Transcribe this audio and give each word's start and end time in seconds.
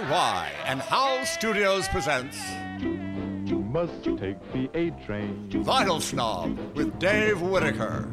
DIY 0.00 0.48
and 0.64 0.80
How 0.80 1.22
Studios 1.24 1.86
presents 1.88 2.38
You 2.80 3.60
must 3.70 4.02
take 4.02 4.40
the 4.54 4.70
A 4.72 4.90
train. 5.04 5.46
Vinyl 5.50 6.00
Snob 6.00 6.58
with 6.74 6.98
Dave 6.98 7.42
Whitaker. 7.42 8.08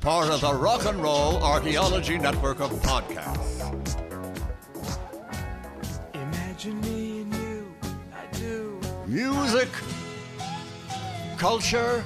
Part 0.00 0.30
of 0.30 0.40
the 0.40 0.54
Rock 0.54 0.84
and 0.86 1.02
Roll 1.02 1.42
Archaeology 1.42 2.16
Network 2.16 2.60
of 2.60 2.70
podcasts. 2.70 3.66
Imagine 6.14 6.80
me 6.82 7.22
and 7.22 7.34
you, 7.34 7.74
I 8.14 8.36
do. 8.36 8.80
Music, 9.08 9.68
culture, 11.36 12.04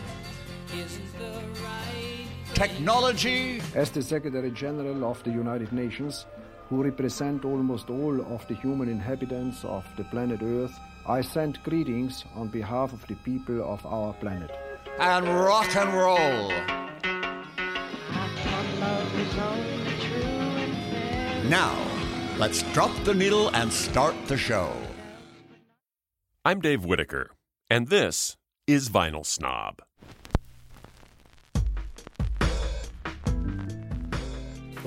technology, 2.54 3.60
As 3.74 3.90
the 3.90 4.02
Secretary 4.02 4.50
General 4.50 5.04
of 5.10 5.22
the 5.24 5.30
United 5.30 5.72
Nations, 5.72 6.26
who 6.68 6.82
represent 6.82 7.44
almost 7.44 7.90
all 7.90 8.20
of 8.34 8.46
the 8.48 8.54
human 8.54 8.88
inhabitants 8.88 9.64
of 9.64 9.84
the 9.96 10.04
planet 10.04 10.40
Earth, 10.42 10.72
I 11.06 11.20
send 11.20 11.62
greetings 11.64 12.24
on 12.34 12.48
behalf 12.48 12.92
of 12.92 13.06
the 13.06 13.16
people 13.16 13.62
of 13.62 13.84
our 13.84 14.12
planet. 14.14 14.50
and 14.98 15.26
rock 15.26 15.74
and 15.74 15.92
roll. 15.92 16.48
Now, 21.50 21.74
let's 22.38 22.62
drop 22.72 22.92
the 23.04 23.14
needle 23.14 23.48
and 23.54 23.72
start 23.72 24.14
the 24.28 24.36
show. 24.38 24.72
I'm 26.44 26.60
Dave 26.60 26.84
Whitaker, 26.84 27.32
and 27.68 27.88
this 27.88 28.36
is 28.66 28.88
Vinyl 28.88 29.26
Snob. 29.26 29.82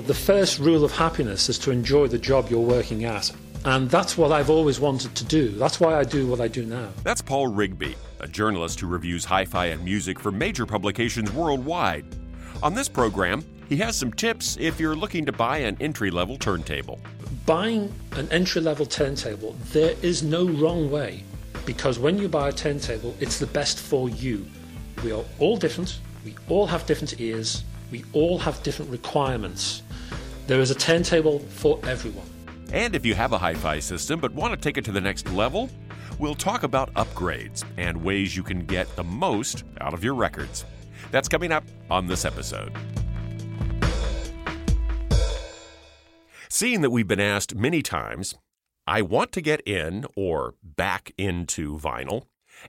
The 0.06 0.14
first 0.14 0.60
rule 0.60 0.84
of 0.84 0.92
happiness 0.92 1.48
is 1.48 1.58
to 1.58 1.72
enjoy 1.72 2.06
the 2.06 2.18
job 2.18 2.50
you're 2.50 2.60
working 2.60 3.04
at. 3.04 3.32
And 3.64 3.90
that's 3.90 4.16
what 4.16 4.30
I've 4.30 4.48
always 4.48 4.78
wanted 4.78 5.16
to 5.16 5.24
do. 5.24 5.48
That's 5.48 5.80
why 5.80 5.98
I 5.98 6.04
do 6.04 6.28
what 6.28 6.40
I 6.40 6.46
do 6.46 6.64
now. 6.64 6.90
That's 7.02 7.20
Paul 7.20 7.48
Rigby, 7.48 7.96
a 8.20 8.28
journalist 8.28 8.78
who 8.78 8.86
reviews 8.86 9.24
hi 9.24 9.44
fi 9.44 9.66
and 9.66 9.84
music 9.84 10.20
for 10.20 10.30
major 10.30 10.66
publications 10.66 11.32
worldwide. 11.32 12.06
On 12.62 12.74
this 12.74 12.88
program, 12.88 13.44
he 13.68 13.76
has 13.78 13.96
some 13.96 14.12
tips 14.12 14.56
if 14.60 14.78
you're 14.78 14.94
looking 14.94 15.26
to 15.26 15.32
buy 15.32 15.58
an 15.58 15.76
entry 15.80 16.12
level 16.12 16.38
turntable. 16.38 17.00
Buying 17.44 17.92
an 18.12 18.28
entry 18.30 18.62
level 18.62 18.86
turntable, 18.86 19.56
there 19.72 19.96
is 20.00 20.22
no 20.22 20.48
wrong 20.48 20.92
way. 20.92 21.24
Because 21.66 21.98
when 21.98 22.18
you 22.18 22.28
buy 22.28 22.50
a 22.50 22.52
turntable, 22.52 23.16
it's 23.18 23.40
the 23.40 23.48
best 23.48 23.80
for 23.80 24.08
you. 24.08 24.46
We 25.02 25.10
are 25.10 25.24
all 25.40 25.56
different. 25.56 25.98
We 26.24 26.36
all 26.48 26.68
have 26.68 26.86
different 26.86 27.20
ears. 27.20 27.64
We 27.90 28.04
all 28.12 28.38
have 28.38 28.62
different 28.62 28.90
requirements. 28.90 29.82
There 30.48 30.62
is 30.62 30.70
a 30.70 30.74
turntable 30.74 31.40
for 31.40 31.78
everyone. 31.84 32.26
And 32.72 32.94
if 32.94 33.04
you 33.04 33.14
have 33.14 33.32
a 33.34 33.38
hi 33.38 33.52
fi 33.52 33.80
system 33.80 34.18
but 34.18 34.32
want 34.32 34.54
to 34.54 34.56
take 34.58 34.78
it 34.78 34.84
to 34.86 34.92
the 34.92 35.00
next 35.00 35.30
level, 35.32 35.68
we'll 36.18 36.34
talk 36.34 36.62
about 36.62 36.90
upgrades 36.94 37.64
and 37.76 38.02
ways 38.02 38.34
you 38.34 38.42
can 38.42 38.64
get 38.64 38.88
the 38.96 39.04
most 39.04 39.64
out 39.82 39.92
of 39.92 40.02
your 40.02 40.14
records. 40.14 40.64
That's 41.10 41.28
coming 41.28 41.52
up 41.52 41.64
on 41.90 42.06
this 42.06 42.24
episode. 42.24 42.72
Seeing 46.48 46.80
that 46.80 46.88
we've 46.88 47.06
been 47.06 47.20
asked 47.20 47.54
many 47.54 47.82
times, 47.82 48.34
I 48.86 49.02
want 49.02 49.32
to 49.32 49.42
get 49.42 49.60
in 49.68 50.06
or 50.16 50.54
back 50.62 51.12
into 51.18 51.76
vinyl, 51.76 52.22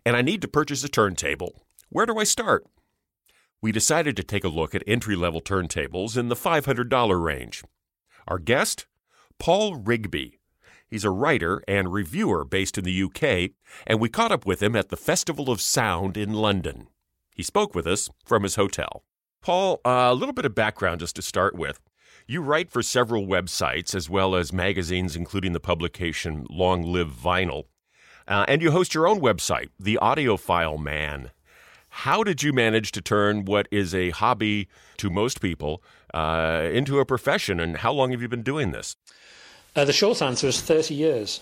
and 0.06 0.17
I 0.17 0.22
need 0.22 0.41
to 0.41 0.50
purchase 0.50 0.84
a 0.84 0.90
turntable. 0.90 1.63
Where 1.88 2.06
do 2.06 2.19
I 2.19 2.25
start? 2.25 2.66
We 3.62 3.72
decided 3.74 4.16
to 4.16 4.24
take 4.24 4.46
a 4.46 4.50
look 4.50 4.74
at 4.74 4.84
entry 4.88 5.16
level 5.16 5.42
turntables 5.42 6.18
in 6.18 6.30
the 6.30 6.36
$500 6.36 7.24
range. 7.24 7.64
Our 8.28 8.40
guest? 8.40 8.88
Paul 9.38 9.75
Rigby. 9.75 10.40
He's 10.88 11.03
a 11.03 11.09
writer 11.09 11.62
and 11.68 11.92
reviewer 11.92 12.46
based 12.46 12.78
in 12.78 12.84
the 12.84 13.03
UK, 13.03 13.52
and 13.86 14.00
we 14.00 14.09
caught 14.09 14.31
up 14.31 14.46
with 14.46 14.64
him 14.64 14.75
at 14.75 14.90
the 14.90 14.97
Festival 14.97 15.52
of 15.52 15.62
Sound 15.62 16.16
in 16.18 16.34
London. 16.34 16.88
He 17.36 17.44
spoke 17.44 17.75
with 17.75 17.86
us 17.86 18.09
from 18.25 18.44
his 18.44 18.56
hotel. 18.56 19.03
Paul, 19.42 19.81
uh, 19.86 20.09
a 20.09 20.16
little 20.16 20.34
bit 20.34 20.46
of 20.46 20.56
background 20.56 21.02
just 21.02 21.16
to 21.18 21.22
start 21.22 21.56
with. 21.56 21.80
You 22.28 22.41
write 22.41 22.70
for 22.70 22.81
several 22.81 23.28
websites 23.28 23.94
as 23.94 24.09
well 24.09 24.36
as 24.36 24.53
magazines, 24.53 25.16
including 25.16 25.53
the 25.53 25.59
publication 25.59 26.46
Long 26.50 26.84
Live 26.84 27.12
Vinyl. 27.12 27.66
Uh, 28.28 28.46
and 28.47 28.62
you 28.62 28.72
host 28.72 28.94
your 28.94 29.08
own 29.08 29.20
website, 29.20 29.70
The 29.80 29.97
Audiophile 30.02 30.81
Man. 30.81 31.31
How 31.90 32.24
did 32.24 32.44
you 32.44 32.54
manage 32.54 32.92
to 32.94 33.02
turn 33.02 33.46
what 33.46 33.68
is 33.72 33.94
a 33.94 34.12
hobby 34.12 34.68
to 34.98 35.10
most 35.10 35.42
people 35.42 35.82
uh, 36.14 36.70
into 36.72 37.00
a 37.00 37.06
profession, 37.06 37.60
and 37.60 37.78
how 37.78 37.92
long 37.92 38.12
have 38.12 38.22
you 38.22 38.28
been 38.28 38.44
doing 38.44 38.72
this? 38.72 38.96
Uh, 39.76 39.86
the 39.86 39.94
short 39.94 40.22
answer 40.22 40.48
is 40.48 40.62
30 40.62 40.94
years. 40.94 41.42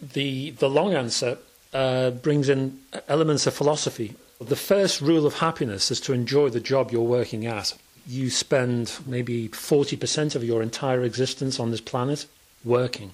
The, 0.00 0.50
the 0.50 0.68
long 0.68 0.94
answer 0.94 1.38
uh, 1.72 2.10
brings 2.10 2.48
in 2.48 2.78
elements 3.08 3.46
of 3.46 3.54
philosophy. 3.54 4.14
The 4.40 4.56
first 4.56 5.00
rule 5.00 5.26
of 5.26 5.34
happiness 5.34 5.90
is 5.90 6.00
to 6.02 6.12
enjoy 6.12 6.50
the 6.50 6.60
job 6.60 6.90
you're 6.90 7.02
working 7.02 7.46
at. 7.46 7.74
You 8.06 8.30
spend 8.30 8.92
maybe 9.06 9.48
40% 9.48 10.34
of 10.34 10.44
your 10.44 10.62
entire 10.62 11.02
existence 11.02 11.58
on 11.58 11.70
this 11.70 11.80
planet 11.80 12.26
working. 12.64 13.12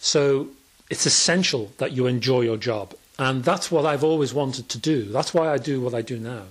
So 0.00 0.48
it's 0.90 1.06
essential 1.06 1.72
that 1.78 1.92
you 1.92 2.06
enjoy 2.06 2.42
your 2.42 2.58
job. 2.58 2.94
And 3.18 3.44
that's 3.44 3.70
what 3.70 3.86
I've 3.86 4.04
always 4.04 4.34
wanted 4.34 4.68
to 4.70 4.78
do. 4.78 5.04
That's 5.04 5.32
why 5.32 5.48
I 5.48 5.58
do 5.58 5.80
what 5.80 5.94
I 5.94 6.02
do 6.02 6.18
now. 6.18 6.44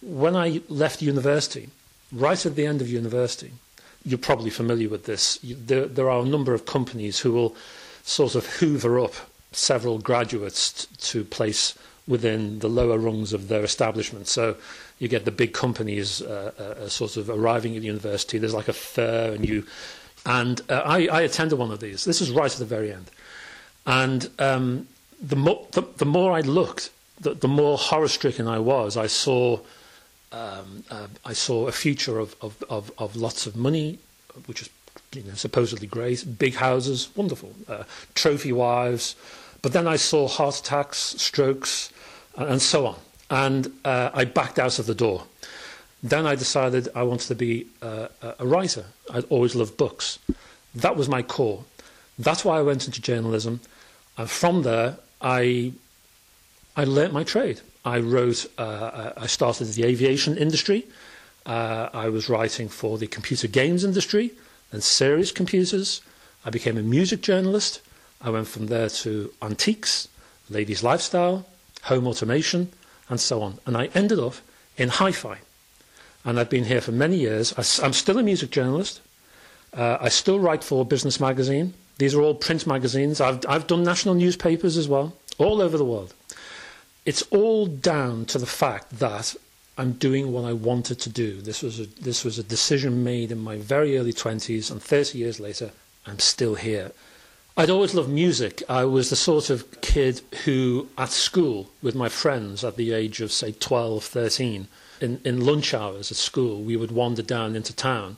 When 0.00 0.34
I 0.34 0.60
left 0.68 1.00
university, 1.00 1.68
right 2.10 2.44
at 2.44 2.56
the 2.56 2.66
end 2.66 2.80
of 2.80 2.88
university, 2.88 3.52
you're 4.04 4.18
probably 4.18 4.50
familiar 4.50 4.88
with 4.88 5.04
this. 5.04 5.38
You, 5.42 5.54
there, 5.54 5.86
there 5.86 6.10
are 6.10 6.22
a 6.22 6.26
number 6.26 6.54
of 6.54 6.66
companies 6.66 7.20
who 7.20 7.32
will 7.32 7.56
sort 8.02 8.34
of 8.34 8.46
hoover 8.46 8.98
up 8.98 9.14
several 9.52 9.98
graduates 9.98 10.86
to 10.86 11.24
place 11.24 11.78
within 12.08 12.58
the 12.58 12.68
lower 12.68 12.98
rungs 12.98 13.32
of 13.32 13.46
their 13.46 13.62
establishment. 13.62 14.26
So 14.26 14.56
you 14.98 15.06
get 15.06 15.24
the 15.24 15.30
big 15.30 15.52
companies 15.52 16.20
uh, 16.20 16.52
uh, 16.58 16.88
sort 16.88 17.16
of 17.16 17.30
arriving 17.30 17.76
at 17.76 17.82
university. 17.82 18.38
There's 18.38 18.54
like 18.54 18.68
a 18.68 18.72
fair, 18.72 19.32
and 19.32 19.48
you. 19.48 19.64
And 20.26 20.60
uh, 20.68 20.82
I, 20.84 21.06
I 21.06 21.20
attended 21.22 21.58
one 21.58 21.70
of 21.70 21.80
these. 21.80 22.04
This 22.04 22.20
is 22.20 22.30
right 22.30 22.52
at 22.52 22.58
the 22.58 22.64
very 22.64 22.92
end. 22.92 23.10
And 23.86 24.28
um, 24.38 24.88
the, 25.22 25.36
mo- 25.36 25.66
the, 25.72 25.82
the 25.96 26.04
more 26.04 26.32
I 26.32 26.40
looked, 26.40 26.90
the, 27.20 27.34
the 27.34 27.48
more 27.48 27.78
horror 27.78 28.08
stricken 28.08 28.48
I 28.48 28.58
was. 28.58 28.96
I 28.96 29.06
saw 29.06 29.60
um, 30.32 30.84
uh, 30.90 31.08
I 31.24 31.34
saw 31.34 31.68
a 31.68 31.72
future 31.72 32.18
of, 32.18 32.34
of, 32.40 32.62
of, 32.70 32.90
of 32.98 33.16
lots 33.16 33.46
of 33.46 33.54
money, 33.54 33.98
which 34.46 34.62
is 34.62 34.70
you 35.12 35.22
know, 35.22 35.34
supposedly 35.34 35.86
great, 35.86 36.38
big 36.38 36.54
houses, 36.54 37.10
wonderful, 37.14 37.52
uh, 37.68 37.84
trophy 38.14 38.52
wives. 38.52 39.14
But 39.60 39.72
then 39.72 39.86
I 39.86 39.96
saw 39.96 40.26
heart 40.26 40.58
attacks, 40.58 40.98
strokes, 40.98 41.92
and, 42.36 42.48
and 42.48 42.62
so 42.62 42.86
on. 42.86 42.96
And 43.30 43.72
uh, 43.84 44.10
I 44.14 44.24
backed 44.24 44.58
out 44.58 44.78
of 44.78 44.86
the 44.86 44.94
door. 44.94 45.24
Then 46.02 46.26
I 46.26 46.34
decided 46.34 46.88
I 46.94 47.02
wanted 47.04 47.28
to 47.28 47.34
be 47.34 47.66
uh, 47.80 48.08
a 48.38 48.46
writer. 48.46 48.86
I'd 49.12 49.24
always 49.28 49.54
loved 49.54 49.76
books. 49.76 50.18
That 50.74 50.96
was 50.96 51.08
my 51.08 51.22
core. 51.22 51.64
That's 52.18 52.44
why 52.44 52.58
I 52.58 52.62
went 52.62 52.86
into 52.86 53.00
journalism. 53.00 53.60
And 54.18 54.28
from 54.28 54.62
there, 54.62 54.96
I, 55.22 55.72
I 56.76 56.84
learnt 56.84 57.12
my 57.12 57.24
trade. 57.24 57.60
I 57.84 57.98
wrote, 57.98 58.46
uh, 58.58 59.12
I 59.16 59.26
started 59.26 59.66
the 59.68 59.84
aviation 59.84 60.36
industry. 60.36 60.86
Uh, 61.46 61.88
I 61.92 62.08
was 62.08 62.28
writing 62.28 62.68
for 62.68 62.98
the 62.98 63.06
computer 63.06 63.48
games 63.48 63.84
industry 63.84 64.32
and 64.70 64.82
serious 64.82 65.32
computers. 65.32 66.00
I 66.44 66.50
became 66.50 66.76
a 66.76 66.82
music 66.82 67.22
journalist. 67.22 67.80
I 68.20 68.30
went 68.30 68.46
from 68.48 68.66
there 68.66 68.88
to 68.88 69.32
antiques, 69.42 70.08
ladies' 70.48 70.82
lifestyle, 70.82 71.46
home 71.82 72.06
automation, 72.06 72.70
and 73.08 73.20
so 73.20 73.42
on. 73.42 73.58
And 73.66 73.76
I 73.76 73.86
ended 73.94 74.18
up 74.18 74.34
in 74.76 74.88
hi 74.88 75.12
fi. 75.12 75.38
And 76.24 76.38
I've 76.38 76.50
been 76.50 76.64
here 76.64 76.80
for 76.80 76.92
many 76.92 77.16
years. 77.16 77.52
I, 77.54 77.84
am 77.84 77.92
still 77.92 78.18
a 78.18 78.22
music 78.22 78.50
journalist. 78.50 79.00
Uh, 79.74 79.98
I 80.00 80.08
still 80.08 80.38
write 80.38 80.62
for 80.62 80.82
a 80.82 80.84
Business 80.84 81.18
Magazine. 81.18 81.74
These 82.02 82.16
are 82.16 82.20
all 82.20 82.34
print 82.34 82.66
magazines. 82.66 83.20
I've, 83.20 83.46
I've 83.48 83.68
done 83.68 83.84
national 83.84 84.16
newspapers 84.16 84.76
as 84.76 84.88
well, 84.88 85.16
all 85.38 85.62
over 85.62 85.78
the 85.78 85.84
world. 85.84 86.12
It's 87.06 87.22
all 87.30 87.66
down 87.66 88.24
to 88.24 88.38
the 88.38 88.52
fact 88.60 88.98
that 88.98 89.36
I'm 89.78 89.92
doing 89.92 90.32
what 90.32 90.44
I 90.44 90.52
wanted 90.52 90.98
to 90.98 91.08
do. 91.08 91.40
This 91.40 91.62
was 91.62 91.78
a, 91.78 91.86
this 91.86 92.24
was 92.24 92.40
a 92.40 92.42
decision 92.42 93.04
made 93.04 93.30
in 93.30 93.38
my 93.38 93.56
very 93.56 93.96
early 93.96 94.12
20s, 94.12 94.68
and 94.68 94.82
30 94.82 95.16
years 95.16 95.38
later, 95.38 95.70
I'm 96.04 96.18
still 96.18 96.56
here. 96.56 96.90
I'd 97.56 97.70
always 97.70 97.94
loved 97.94 98.10
music. 98.10 98.64
I 98.68 98.84
was 98.84 99.08
the 99.08 99.14
sort 99.14 99.48
of 99.48 99.80
kid 99.80 100.22
who, 100.44 100.88
at 100.98 101.10
school, 101.10 101.70
with 101.82 101.94
my 101.94 102.08
friends 102.08 102.64
at 102.64 102.74
the 102.74 102.92
age 102.92 103.20
of, 103.20 103.30
say, 103.30 103.52
12, 103.52 104.02
13, 104.02 104.66
in, 105.00 105.20
in 105.24 105.46
lunch 105.46 105.72
hours 105.72 106.10
at 106.10 106.16
school, 106.16 106.62
we 106.62 106.76
would 106.76 106.90
wander 106.90 107.22
down 107.22 107.54
into 107.54 107.72
town 107.72 108.16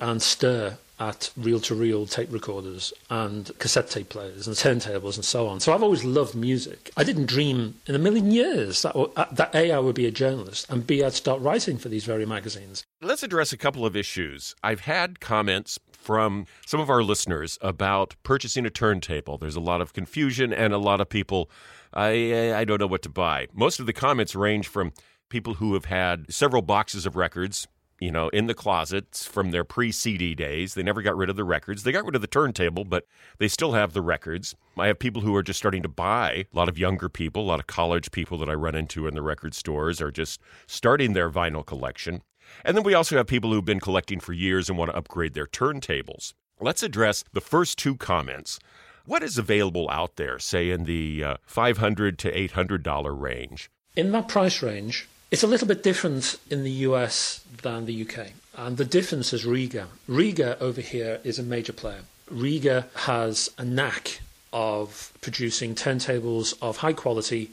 and 0.00 0.22
stare 0.22 0.78
at 1.00 1.30
reel 1.36 1.60
to 1.60 1.74
reel 1.74 2.06
tape 2.06 2.32
recorders 2.32 2.92
and 3.10 3.50
cassette 3.58 3.90
tape 3.90 4.08
players 4.08 4.46
and 4.46 4.56
turntables 4.56 5.16
and 5.16 5.24
so 5.24 5.48
on. 5.48 5.60
So 5.60 5.72
I've 5.72 5.82
always 5.82 6.04
loved 6.04 6.34
music. 6.34 6.90
I 6.96 7.04
didn't 7.04 7.26
dream 7.26 7.74
in 7.86 7.94
a 7.94 7.98
million 7.98 8.30
years 8.30 8.82
that, 8.82 8.96
uh, 8.96 9.26
that 9.32 9.54
A, 9.54 9.72
I 9.72 9.78
would 9.78 9.94
be 9.94 10.06
a 10.06 10.10
journalist, 10.10 10.70
and 10.70 10.86
B, 10.86 11.02
I'd 11.02 11.12
start 11.14 11.40
writing 11.40 11.78
for 11.78 11.88
these 11.88 12.04
very 12.04 12.26
magazines. 12.26 12.84
Let's 13.02 13.22
address 13.22 13.52
a 13.52 13.56
couple 13.56 13.84
of 13.84 13.96
issues. 13.96 14.54
I've 14.62 14.80
had 14.80 15.20
comments 15.20 15.78
from 15.92 16.46
some 16.66 16.80
of 16.80 16.90
our 16.90 17.02
listeners 17.02 17.58
about 17.60 18.14
purchasing 18.22 18.66
a 18.66 18.70
turntable. 18.70 19.38
There's 19.38 19.56
a 19.56 19.60
lot 19.60 19.80
of 19.80 19.92
confusion 19.92 20.52
and 20.52 20.72
a 20.72 20.78
lot 20.78 21.00
of 21.00 21.08
people, 21.08 21.50
I, 21.92 22.54
I 22.54 22.64
don't 22.64 22.80
know 22.80 22.86
what 22.86 23.02
to 23.02 23.08
buy. 23.08 23.48
Most 23.52 23.80
of 23.80 23.86
the 23.86 23.92
comments 23.92 24.34
range 24.34 24.68
from 24.68 24.92
people 25.30 25.54
who 25.54 25.74
have 25.74 25.86
had 25.86 26.32
several 26.32 26.62
boxes 26.62 27.06
of 27.06 27.16
records 27.16 27.66
you 28.00 28.10
know, 28.10 28.28
in 28.30 28.46
the 28.46 28.54
closets 28.54 29.26
from 29.26 29.50
their 29.50 29.64
pre 29.64 29.92
CD 29.92 30.34
days. 30.34 30.74
They 30.74 30.82
never 30.82 31.02
got 31.02 31.16
rid 31.16 31.30
of 31.30 31.36
the 31.36 31.44
records. 31.44 31.82
They 31.82 31.92
got 31.92 32.04
rid 32.04 32.14
of 32.14 32.20
the 32.20 32.26
turntable, 32.26 32.84
but 32.84 33.06
they 33.38 33.48
still 33.48 33.72
have 33.72 33.92
the 33.92 34.02
records. 34.02 34.54
I 34.76 34.88
have 34.88 34.98
people 34.98 35.22
who 35.22 35.34
are 35.36 35.42
just 35.42 35.58
starting 35.58 35.82
to 35.82 35.88
buy. 35.88 36.46
A 36.52 36.56
lot 36.56 36.68
of 36.68 36.78
younger 36.78 37.08
people, 37.08 37.42
a 37.42 37.46
lot 37.46 37.60
of 37.60 37.66
college 37.66 38.10
people 38.10 38.38
that 38.38 38.48
I 38.48 38.54
run 38.54 38.74
into 38.74 39.06
in 39.06 39.14
the 39.14 39.22
record 39.22 39.54
stores 39.54 40.00
are 40.00 40.10
just 40.10 40.40
starting 40.66 41.12
their 41.12 41.30
vinyl 41.30 41.64
collection. 41.64 42.22
And 42.64 42.76
then 42.76 42.84
we 42.84 42.94
also 42.94 43.16
have 43.16 43.26
people 43.26 43.52
who've 43.52 43.64
been 43.64 43.80
collecting 43.80 44.20
for 44.20 44.32
years 44.32 44.68
and 44.68 44.78
want 44.78 44.90
to 44.90 44.96
upgrade 44.96 45.34
their 45.34 45.46
turntables. 45.46 46.34
Let's 46.60 46.82
address 46.82 47.24
the 47.32 47.40
first 47.40 47.78
two 47.78 47.96
comments. 47.96 48.58
What 49.06 49.22
is 49.22 49.38
available 49.38 49.90
out 49.90 50.16
there, 50.16 50.38
say 50.38 50.70
in 50.70 50.84
the 50.84 51.24
uh, 51.24 51.36
500 51.44 52.18
to 52.20 52.32
$800 52.32 53.20
range? 53.20 53.70
In 53.96 54.12
that 54.12 54.28
price 54.28 54.62
range, 54.62 55.08
it's 55.34 55.42
a 55.42 55.48
little 55.48 55.66
bit 55.66 55.82
different 55.82 56.38
in 56.48 56.62
the 56.62 56.70
US 56.86 57.44
than 57.62 57.86
the 57.86 58.06
UK. 58.06 58.28
And 58.56 58.76
the 58.76 58.84
difference 58.84 59.32
is 59.32 59.44
Rega. 59.44 59.88
Rega 60.06 60.56
over 60.60 60.80
here 60.80 61.18
is 61.24 61.40
a 61.40 61.42
major 61.42 61.72
player. 61.72 62.02
Rega 62.30 62.86
has 62.94 63.50
a 63.58 63.64
knack 63.64 64.20
of 64.52 65.12
producing 65.22 65.74
turntables 65.74 66.54
of 66.62 66.76
high 66.76 66.92
quality 66.92 67.50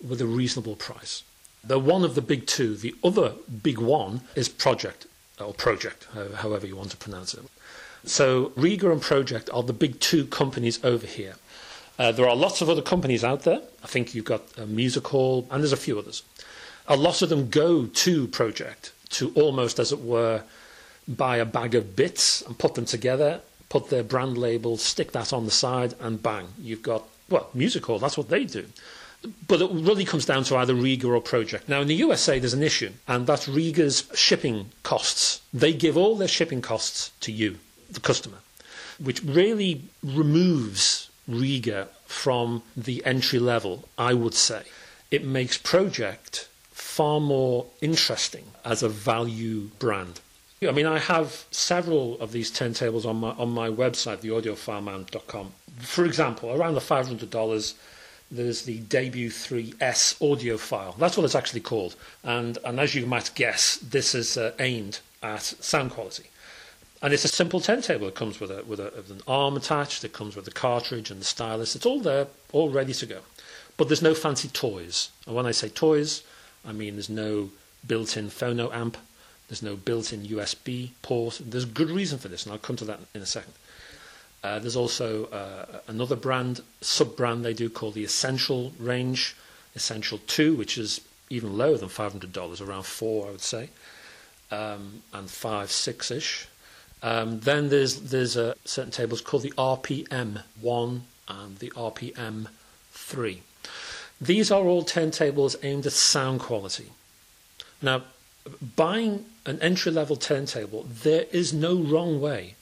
with 0.00 0.20
a 0.20 0.26
reasonable 0.26 0.76
price. 0.76 1.24
They're 1.64 1.80
one 1.80 2.04
of 2.04 2.14
the 2.14 2.22
big 2.22 2.46
two. 2.46 2.76
The 2.76 2.94
other 3.02 3.32
big 3.64 3.78
one 3.78 4.20
is 4.36 4.48
Pro-Ject, 4.48 5.08
or 5.40 5.52
Pro-Ject, 5.52 6.06
however 6.36 6.68
you 6.68 6.76
want 6.76 6.92
to 6.92 6.96
pronounce 6.96 7.34
it. 7.34 7.42
So 8.04 8.52
Rega 8.54 8.92
and 8.92 9.02
Pro-Ject 9.02 9.50
are 9.52 9.64
the 9.64 9.72
big 9.72 9.98
two 9.98 10.24
companies 10.26 10.78
over 10.84 11.04
here. 11.04 11.34
Uh, 11.98 12.12
there 12.12 12.28
are 12.28 12.36
lots 12.36 12.60
of 12.60 12.70
other 12.70 12.82
companies 12.82 13.24
out 13.24 13.42
there. 13.42 13.60
I 13.82 13.88
think 13.88 14.14
you've 14.14 14.24
got 14.24 14.42
a 14.56 14.66
music 14.66 15.08
hall, 15.08 15.48
and 15.50 15.64
there's 15.64 15.72
a 15.72 15.76
few 15.76 15.98
others. 15.98 16.22
A 16.88 16.96
lot 16.96 17.22
of 17.22 17.28
them 17.28 17.50
go 17.50 17.86
to 17.86 18.26
Pro-Ject 18.28 18.92
to 19.10 19.30
almost, 19.34 19.78
as 19.78 19.92
it 19.92 20.00
were, 20.00 20.42
buy 21.06 21.36
a 21.36 21.44
bag 21.44 21.74
of 21.74 21.94
bits 21.94 22.42
and 22.42 22.58
put 22.58 22.74
them 22.74 22.86
together, 22.86 23.40
put 23.68 23.90
their 23.90 24.02
brand 24.02 24.38
label, 24.38 24.76
stick 24.76 25.12
that 25.12 25.32
on 25.32 25.44
the 25.44 25.50
side, 25.50 25.94
and 26.00 26.22
bang, 26.22 26.48
you've 26.58 26.82
got, 26.82 27.04
well, 27.28 27.50
music 27.52 27.84
hall, 27.86 27.98
that's 27.98 28.16
what 28.16 28.30
they 28.30 28.44
do. 28.44 28.66
But 29.46 29.60
it 29.60 29.70
really 29.70 30.04
comes 30.04 30.24
down 30.24 30.44
to 30.44 30.56
either 30.56 30.74
Rega 30.74 31.08
or 31.08 31.20
Pro-Ject. 31.20 31.68
Now, 31.68 31.80
in 31.80 31.88
the 31.88 31.94
USA, 31.96 32.38
there's 32.38 32.54
an 32.54 32.62
issue, 32.62 32.92
and 33.06 33.26
that's 33.26 33.48
Rega's 33.48 34.08
shipping 34.14 34.70
costs. 34.82 35.40
They 35.52 35.72
give 35.72 35.96
all 35.96 36.16
their 36.16 36.28
shipping 36.28 36.62
costs 36.62 37.10
to 37.20 37.32
you, 37.32 37.58
the 37.90 38.00
customer, 38.00 38.38
which 38.98 39.22
really 39.22 39.82
removes 40.02 41.10
Rega 41.26 41.88
from 42.06 42.62
the 42.76 43.04
entry 43.04 43.38
level, 43.38 43.88
I 43.98 44.14
would 44.14 44.34
say. 44.34 44.62
It 45.10 45.24
makes 45.24 45.58
Pro-Ject 45.58 46.48
far 46.78 47.20
more 47.20 47.66
interesting 47.80 48.44
as 48.64 48.82
a 48.82 48.88
value 48.88 49.68
brand. 49.78 50.20
I 50.62 50.72
mean, 50.72 50.86
I 50.86 50.98
have 50.98 51.44
several 51.50 52.20
of 52.20 52.32
these 52.32 52.50
turntables 52.50 53.04
on 53.04 53.16
my 53.16 53.30
on 53.30 53.50
my 53.50 53.68
website, 53.68 54.18
theaudiophileman.com. 54.18 55.52
For 55.80 56.04
example, 56.04 56.50
around 56.52 56.74
the 56.74 56.80
five 56.80 57.06
hundred 57.06 57.30
dollars 57.30 57.74
there's 58.30 58.62
the 58.62 58.78
Debut 58.80 59.30
3S 59.30 60.18
audiophile. 60.18 60.96
That's 60.98 61.16
what 61.16 61.24
it's 61.24 61.34
actually 61.34 61.60
called. 61.60 61.96
And, 62.22 62.58
and 62.62 62.78
as 62.78 62.94
you 62.94 63.06
might 63.06 63.30
guess, 63.34 63.78
this 63.78 64.14
is 64.14 64.36
uh, 64.36 64.52
aimed 64.58 65.00
at 65.22 65.40
sound 65.42 65.92
quality. 65.92 66.24
And 67.00 67.14
it's 67.14 67.24
a 67.24 67.28
simple 67.28 67.60
turntable. 67.60 68.08
It 68.08 68.14
comes 68.14 68.38
with, 68.38 68.50
a, 68.50 68.64
with, 68.64 68.80
a, 68.80 68.92
with 68.94 69.10
an 69.10 69.22
arm 69.26 69.56
attached, 69.56 70.04
it 70.04 70.12
comes 70.12 70.36
with 70.36 70.44
the 70.44 70.50
cartridge 70.50 71.10
and 71.10 71.20
the 71.20 71.24
stylus. 71.24 71.74
It's 71.74 71.86
all 71.86 72.00
there, 72.00 72.26
all 72.52 72.68
ready 72.68 72.92
to 72.92 73.06
go. 73.06 73.20
But 73.76 73.88
there's 73.88 74.02
no 74.02 74.14
fancy 74.14 74.48
toys. 74.48 75.10
And 75.26 75.34
when 75.34 75.46
I 75.46 75.52
say 75.52 75.68
toys, 75.68 76.22
I 76.64 76.72
mean 76.72 76.94
there's 76.94 77.08
no 77.08 77.50
built 77.86 78.16
in 78.16 78.28
phono 78.28 78.72
amp, 78.72 78.96
there's 79.48 79.62
no 79.62 79.76
built 79.76 80.12
in 80.12 80.26
USB 80.26 80.90
port. 81.02 81.40
There's 81.44 81.64
good 81.64 81.90
reason 81.90 82.18
for 82.18 82.28
this, 82.28 82.44
and 82.44 82.52
I'll 82.52 82.58
come 82.58 82.76
to 82.76 82.84
that 82.84 83.00
in 83.14 83.22
a 83.22 83.26
second. 83.26 83.54
Uh, 84.44 84.58
there's 84.58 84.76
also 84.76 85.26
uh, 85.26 85.80
another 85.88 86.14
brand, 86.14 86.60
sub 86.80 87.16
brand 87.16 87.44
they 87.44 87.54
do 87.54 87.68
called 87.68 87.94
the 87.94 88.04
Essential 88.04 88.72
range, 88.78 89.34
Essential 89.74 90.20
2, 90.26 90.54
which 90.54 90.78
is 90.78 91.00
even 91.30 91.56
lower 91.56 91.76
than 91.76 91.88
$500, 91.88 92.66
around 92.66 92.86
4 92.86 93.26
I 93.26 93.30
would 93.30 93.40
say, 93.40 93.70
um, 94.50 95.02
and 95.12 95.28
5, 95.28 95.70
6 95.70 96.10
ish. 96.10 96.48
Um, 97.02 97.40
then 97.40 97.68
there's, 97.68 98.00
there's 98.10 98.36
uh, 98.36 98.54
certain 98.64 98.92
tables 98.92 99.20
called 99.20 99.42
the 99.42 99.52
RPM 99.52 100.42
1 100.60 101.02
and 101.28 101.58
the 101.58 101.70
RPM 101.70 102.46
3. 102.92 103.42
These 104.20 104.50
are 104.50 104.64
all 104.64 104.84
turntables 104.84 105.56
aimed 105.62 105.86
at 105.86 105.92
sound 105.92 106.40
quality. 106.40 106.90
Now, 107.80 108.02
buying 108.76 109.26
an 109.46 109.60
entry 109.60 109.92
level 109.92 110.16
turntable, 110.16 110.86
there 110.88 111.26
is 111.30 111.52
no 111.52 111.76
wrong 111.76 112.20
way 112.20 112.54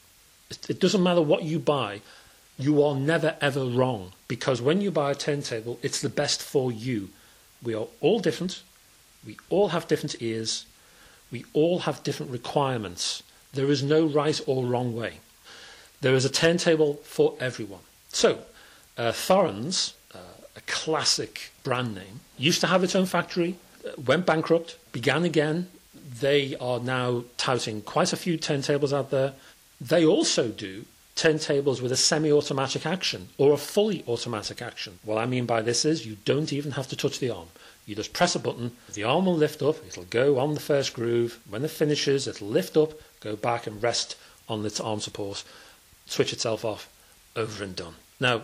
it 0.69 0.81
doesn't 0.81 1.03
matter 1.03 1.23
what 1.23 1.43
you 1.43 1.59
buy, 1.59 2.01
you 2.59 2.83
are 2.83 2.95
never 2.95 3.37
ever 3.41 3.65
wrong 3.65 4.13
because 4.29 4.63
when 4.63 4.81
you 4.81 4.91
buy 4.91 5.11
a 5.11 5.15
turntable, 5.15 5.79
it's 5.83 6.01
the 6.01 6.09
best 6.09 6.43
for 6.43 6.73
you. 6.73 7.11
We 7.63 7.75
are 7.75 7.87
all 8.01 8.21
different. 8.21 8.63
We 9.27 9.37
all 9.51 9.69
have 9.69 9.89
different 9.89 10.23
ears. 10.23 10.67
We 11.31 11.45
all 11.53 11.81
have 11.81 12.03
different 12.03 12.33
requirements. 12.33 13.23
There 13.53 13.71
is 13.71 13.83
no 13.83 14.07
right 14.07 14.41
or 14.47 14.65
wrong 14.65 14.95
way. 14.95 15.21
There 16.01 16.15
is 16.15 16.25
a 16.25 16.31
turntable 16.31 16.95
for 17.05 17.35
everyone. 17.41 17.81
So, 18.09 18.43
uh, 18.97 19.13
Thorens, 19.13 19.95
a 20.57 20.61
classic 20.67 21.51
brand 21.63 21.95
name, 21.95 22.21
used 22.39 22.61
to 22.63 22.67
have 22.67 22.83
its 22.83 22.95
own 22.95 23.07
factory, 23.07 23.57
uh, 23.85 23.91
went 24.05 24.27
bankrupt, 24.27 24.77
began 24.93 25.25
again. 25.25 25.69
They 26.21 26.57
are 26.57 26.81
now 26.81 27.25
touting 27.37 27.83
quite 27.83 28.13
a 28.13 28.17
few 28.17 28.39
turntables 28.39 28.93
out 28.93 29.11
there. 29.11 29.35
They 29.81 30.05
also 30.05 30.49
do 30.49 30.87
turntables 31.15 31.81
with 31.81 31.93
a 31.93 31.97
semi 31.97 32.31
automatic 32.31 32.87
action 32.87 33.29
or 33.39 33.53
a 33.53 33.59
fully 33.59 34.05
automatic 34.07 34.61
action. 34.63 34.99
What 35.03 35.19
I 35.19 35.27
mean 35.27 35.47
by 35.47 35.63
this 35.63 35.85
is 35.85 36.07
you 36.07 36.17
don't 36.25 36.53
even 36.53 36.73
have 36.73 36.89
to 36.89 36.97
touch 36.97 37.19
the 37.19 37.31
arm. 37.31 37.49
You 37.87 37.95
just 37.95 38.13
press 38.13 38.35
a 38.35 38.41
button, 38.41 38.73
the 38.95 39.05
arm 39.05 39.27
will 39.27 39.37
lift 39.37 39.63
up, 39.63 39.77
it'll 39.87 40.05
go 40.05 40.39
on 40.39 40.55
the 40.55 40.61
first 40.61 40.93
groove. 40.93 41.39
When 41.49 41.65
it 41.65 41.71
finishes, 41.71 42.27
it'll 42.27 42.49
lift 42.49 42.77
up, 42.77 42.93
go 43.21 43.37
back 43.37 43.67
and 43.67 43.83
rest 43.83 44.17
on 44.49 44.67
its 44.67 44.81
arm 44.81 45.01
support, 45.01 45.45
switch 46.07 46.33
itself 46.33 46.65
off, 46.65 46.89
over 47.37 47.63
and 47.63 47.77
done. 47.77 47.95
Now, 48.19 48.43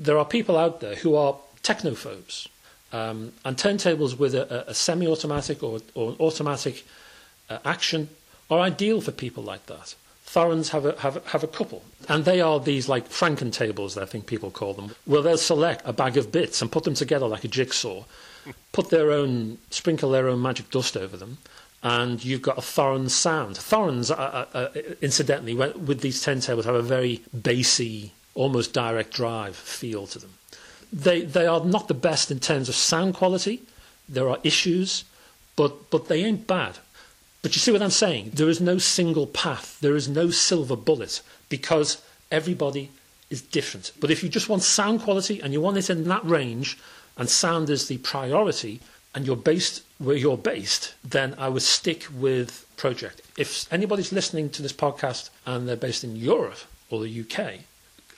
there 0.00 0.18
are 0.18 0.24
people 0.24 0.56
out 0.56 0.80
there 0.80 0.96
who 0.96 1.14
are 1.14 1.36
technophobes, 1.62 2.48
um, 2.92 3.32
and 3.44 3.56
turntables 3.56 4.18
with 4.18 4.34
a, 4.34 4.68
a 4.68 4.74
semi 4.74 5.06
automatic 5.06 5.62
or, 5.62 5.80
or, 5.94 6.10
an 6.10 6.16
automatic 6.18 6.84
uh, 7.48 7.58
action 7.64 8.08
are 8.50 8.58
ideal 8.60 9.00
for 9.00 9.12
people 9.12 9.44
like 9.44 9.66
that. 9.66 9.94
Thorens 10.24 10.70
have 10.70 10.86
a, 10.86 10.98
have, 11.00 11.24
have 11.26 11.44
a 11.44 11.48
couple, 11.48 11.82
and 12.08 12.24
they 12.24 12.40
are 12.40 12.58
these 12.58 12.88
like 12.88 13.08
Franken 13.08 13.52
tables, 13.52 13.96
I 13.98 14.06
think 14.06 14.26
people 14.26 14.50
call 14.50 14.74
them, 14.74 14.94
where 15.04 15.22
they'll 15.22 15.36
select 15.36 15.82
a 15.84 15.92
bag 15.92 16.16
of 16.16 16.32
bits 16.32 16.62
and 16.62 16.72
put 16.72 16.84
them 16.84 16.94
together 16.94 17.26
like 17.26 17.44
a 17.44 17.48
jigsaw, 17.48 18.04
put 18.72 18.90
their 18.90 19.12
own, 19.12 19.58
sprinkle 19.70 20.10
their 20.10 20.28
own 20.28 20.40
magic 20.40 20.70
dust 20.70 20.96
over 20.96 21.16
them, 21.16 21.38
and 21.82 22.24
you've 22.24 22.42
got 22.42 22.58
a 22.58 22.62
Thorens 22.62 23.14
sound. 23.14 23.56
Thorens, 23.56 24.10
uh, 24.10 24.70
incidentally, 25.00 25.54
with 25.54 26.00
these 26.00 26.24
turntables, 26.24 26.64
have 26.64 26.74
a 26.74 26.82
very 26.82 27.22
bassy, 27.32 28.12
almost 28.34 28.72
direct 28.72 29.12
drive 29.12 29.56
feel 29.56 30.06
to 30.08 30.18
them. 30.18 30.34
They, 30.92 31.22
they 31.22 31.46
are 31.46 31.64
not 31.64 31.88
the 31.88 31.94
best 31.94 32.30
in 32.30 32.40
terms 32.40 32.68
of 32.68 32.74
sound 32.74 33.14
quality. 33.14 33.62
There 34.08 34.28
are 34.28 34.38
issues, 34.42 35.04
but, 35.56 35.90
but 35.90 36.08
they 36.08 36.24
ain't 36.24 36.46
bad. 36.46 36.78
But 37.42 37.54
you 37.54 37.60
see 37.60 37.72
what 37.72 37.82
I'm 37.82 37.90
saying? 37.90 38.32
There 38.34 38.48
is 38.48 38.60
no 38.60 38.78
single 38.78 39.26
path, 39.26 39.78
there 39.80 39.96
is 39.96 40.08
no 40.08 40.30
silver 40.30 40.76
bullet 40.76 41.22
because 41.48 42.02
everybody 42.30 42.90
is 43.30 43.40
different. 43.40 43.92
But 44.00 44.10
if 44.10 44.22
you 44.22 44.28
just 44.28 44.48
want 44.48 44.62
sound 44.62 45.02
quality 45.02 45.40
and 45.40 45.52
you 45.52 45.60
want 45.60 45.78
it 45.78 45.88
in 45.88 46.04
that 46.08 46.24
range, 46.24 46.76
and 47.16 47.28
sound 47.28 47.70
is 47.70 47.88
the 47.88 47.98
priority, 47.98 48.80
and 49.14 49.26
you're 49.26 49.36
based 49.36 49.82
where 49.98 50.16
you're 50.16 50.38
based, 50.38 50.94
then 51.04 51.34
I 51.36 51.48
would 51.50 51.62
stick 51.62 52.06
with 52.14 52.66
Pro-Ject. 52.76 53.20
If 53.36 53.70
anybody's 53.70 54.12
listening 54.12 54.48
to 54.50 54.62
this 54.62 54.72
podcast 54.72 55.28
and 55.44 55.68
they're 55.68 55.76
based 55.76 56.04
in 56.04 56.16
Europe 56.16 56.60
or 56.88 57.02
the 57.02 57.20
UK, 57.20 57.60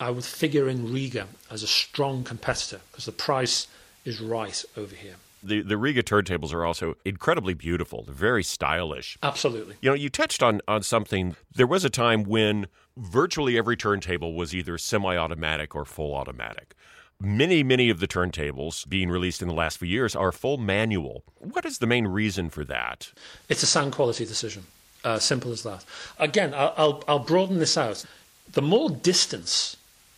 I 0.03 0.11
would 0.11 0.25
figure 0.25 0.69
in 0.69 0.93
Rega 0.93 1.29
as 1.49 1.63
a 1.63 1.69
strong 1.69 2.25
competitor 2.25 2.81
because 2.91 3.05
the 3.05 3.13
price 3.13 3.69
is 4.05 4.21
right 4.21 4.65
over 4.77 4.97
here. 4.97 5.15
The 5.45 5.63
the 5.63 5.77
Rega 5.77 6.03
turntables 6.03 6.53
are 6.53 6.65
also 6.65 6.97
incredibly 7.05 7.55
beautiful. 7.55 8.03
They're 8.03 8.15
very 8.15 8.43
stylish. 8.43 9.17
Absolutely. 9.23 9.77
You 9.81 9.91
know, 9.91 9.95
you 9.95 10.09
touched 10.09 10.43
on 10.43 10.61
on 10.67 10.83
something. 10.83 11.37
There 11.55 11.69
was 11.69 11.85
a 11.85 11.91
time 11.91 12.25
when 12.25 12.67
virtually 12.97 13.57
every 13.57 13.77
turntable 13.77 14.35
was 14.35 14.55
either 14.55 14.77
semi-automatic 14.77 15.75
or 15.75 15.85
full 15.85 16.15
automatic. 16.15 16.75
Many, 17.21 17.63
many 17.63 17.89
of 17.89 18.01
the 18.01 18.09
turntables 18.09 18.89
being 18.89 19.09
released 19.09 19.43
in 19.43 19.47
the 19.47 19.55
last 19.55 19.79
few 19.79 19.87
years 19.89 20.17
are 20.17 20.33
full 20.33 20.59
manual. 20.59 21.23
What 21.39 21.65
is 21.65 21.79
the 21.79 21.87
main 21.87 22.09
reason 22.09 22.51
for 22.51 22.65
that? 22.65 23.13
It's 23.49 23.63
a 23.63 23.67
sound 23.67 23.93
quality 23.93 24.25
decision. 24.25 24.65
Uh, 25.05 25.21
simple 25.21 25.53
as 25.53 25.63
that. 25.63 25.85
Again, 26.19 26.53
I'll, 26.55 26.75
I'll, 26.77 27.05
I'll 27.07 27.19
broaden 27.21 27.61
this 27.61 27.77
out. 27.77 28.05
The 28.53 28.63
more 28.63 28.91
distance 28.91 29.77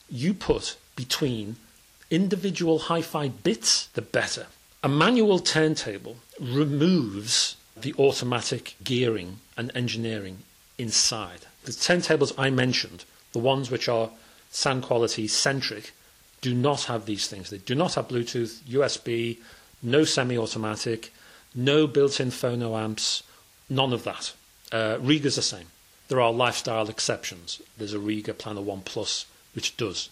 you 0.09 0.35
put 0.35 0.77
between 0.97 1.57
individual 2.11 2.79
hi 2.79 3.03
fi 3.03 3.29
bits, 3.29 3.87
the 3.89 4.03
better. 4.03 4.47
A 4.83 4.89
manual 4.89 5.39
turntable 5.39 6.17
removes 6.39 7.57
the 7.77 7.95
automatic 7.99 8.77
gearing 8.85 9.39
and 9.57 9.71
engineering 9.75 10.39
inside. 10.79 11.47
The 11.65 11.73
turntables 11.73 12.33
I 12.39 12.51
mentioned, 12.51 13.05
the 13.33 13.39
ones 13.39 13.71
which 13.71 13.89
are 13.89 14.11
sound 14.51 14.83
quality 14.83 15.27
centric, 15.27 15.93
do 16.41 16.55
not 16.55 16.85
have 16.85 17.07
these 17.07 17.27
things. 17.27 17.51
They 17.51 17.59
do 17.59 17.75
not 17.75 17.95
have 17.95 18.09
Bluetooth, 18.09 18.61
USB, 18.65 19.39
no 19.83 20.05
semi 20.05 20.37
automatic, 20.37 21.13
no 21.55 21.87
built 21.87 22.21
in 22.21 22.29
phono 22.29 22.79
amps, 22.79 23.23
none 23.71 23.93
of 23.93 24.05
that. 24.05 24.33
Uh, 24.71 24.99
Rega's 25.01 25.37
the 25.37 25.43
same. 25.43 25.67
There 26.09 26.21
are 26.21 26.33
lifestyle 26.33 26.89
exceptions. 26.91 27.63
There's 27.79 27.95
a 27.95 27.99
Rega 27.99 28.35
Planar 28.35 28.63
1 28.63 28.83
Plus 28.83 29.25
which 29.55 29.71
it 29.71 29.77
does, 29.77 30.09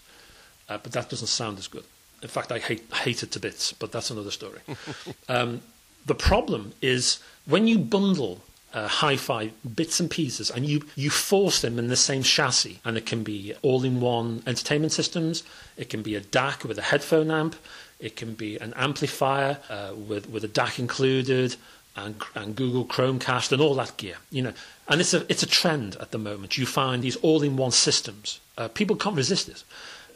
uh, 0.69 0.79
but 0.83 0.93
that 0.93 1.11
doesn't 1.11 1.29
sound 1.29 1.59
as 1.59 1.69
good. 1.69 1.85
In 2.23 2.29
fact, 2.29 2.53
I 2.53 2.59
hate, 2.59 2.85
hate 2.93 3.23
it 3.23 3.33
to 3.33 3.41
bits, 3.41 3.73
but 3.73 3.91
that's 3.91 4.11
another 4.11 4.31
story. 4.31 4.61
um, 5.29 5.61
the 6.07 6.15
problem 6.15 6.73
is 6.81 7.19
when 7.47 7.67
you 7.67 7.79
bundle 7.79 8.41
uh, 8.75 8.89
hi-fi 8.89 9.51
bits 9.75 10.01
and 10.01 10.11
pieces 10.11 10.51
and 10.51 10.65
you, 10.65 10.83
you 10.97 11.11
force 11.11 11.61
them 11.61 11.79
in 11.79 11.89
the 11.89 11.97
same 11.97 12.23
chassis 12.23 12.81
and 12.85 12.97
it 12.97 13.07
can 13.07 13.23
be 13.23 13.55
all-in-one 13.63 14.43
entertainment 14.47 14.93
systems 14.93 15.43
it 15.77 15.91
can 15.91 16.03
be 16.03 16.15
a 16.15 16.21
DAC 16.21 16.65
with 16.65 16.79
a 16.79 16.83
headphone 16.83 17.31
amp 17.31 17.55
it 18.01 18.17
can 18.17 18.35
be 18.35 18.57
an 18.59 18.73
amplifier 18.75 19.59
uh, 19.69 19.93
with, 19.95 20.29
with 20.31 20.43
a 20.45 20.49
DAC 20.49 20.79
included 20.79 21.55
and, 21.95 22.17
and 22.35 22.57
Google 22.57 22.87
Chromecast 22.87 23.53
and 23.53 23.61
all 23.61 23.75
that 23.75 23.97
gear 23.99 24.17
you 24.31 24.41
know 24.43 24.55
and 24.93 25.01
it's 25.01 25.15
a, 25.15 25.25
it's 25.33 25.43
a 25.43 25.47
trend 25.61 25.97
at 26.05 26.11
the 26.13 26.19
moment 26.19 26.59
you 26.59 26.67
find 26.67 27.03
these 27.03 27.17
all-in-one 27.17 27.73
systems 27.73 28.41
uh, 28.59 28.69
people 28.69 28.97
can't 28.97 29.17
resist 29.17 29.49
it 29.49 29.65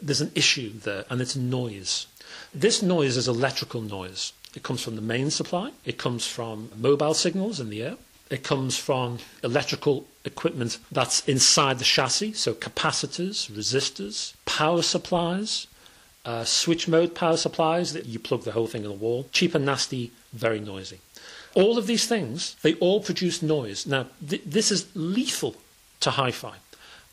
there's 0.01 0.21
an 0.21 0.31
issue 0.35 0.71
there, 0.79 1.05
and 1.09 1.21
it's 1.21 1.35
noise. 1.35 2.07
This 2.53 2.81
noise 2.81 3.17
is 3.17 3.27
electrical 3.27 3.81
noise. 3.81 4.33
It 4.55 4.63
comes 4.63 4.83
from 4.83 4.95
the 4.95 5.01
main 5.01 5.29
supply, 5.29 5.71
it 5.85 5.97
comes 5.97 6.25
from 6.25 6.71
mobile 6.75 7.13
signals 7.13 7.59
in 7.59 7.69
the 7.69 7.83
air, 7.83 7.97
it 8.29 8.43
comes 8.43 8.77
from 8.77 9.19
electrical 9.43 10.05
equipment 10.25 10.79
that's 10.91 11.27
inside 11.27 11.79
the 11.79 11.85
chassis, 11.85 12.33
so 12.33 12.53
capacitors, 12.53 13.49
resistors, 13.51 14.33
power 14.45 14.81
supplies, 14.81 15.67
uh, 16.25 16.43
switch 16.43 16.87
mode 16.87 17.15
power 17.15 17.37
supplies 17.37 17.93
that 17.93 18.05
you 18.05 18.19
plug 18.19 18.43
the 18.43 18.51
whole 18.51 18.67
thing 18.67 18.83
in 18.83 18.89
the 18.89 18.95
wall. 18.95 19.27
Cheap 19.31 19.55
and 19.55 19.65
nasty, 19.65 20.11
very 20.33 20.59
noisy. 20.59 20.99
All 21.57 21.79
of 21.79 21.87
these 21.87 22.05
things, 22.05 22.55
they 22.61 22.75
all 22.75 23.01
produce 23.01 23.41
noise. 23.41 23.87
Now, 23.87 24.05
th- 24.29 24.43
this 24.45 24.71
is 24.71 24.85
lethal 24.93 25.55
to 26.01 26.11
hi 26.11 26.29
fi, 26.29 26.53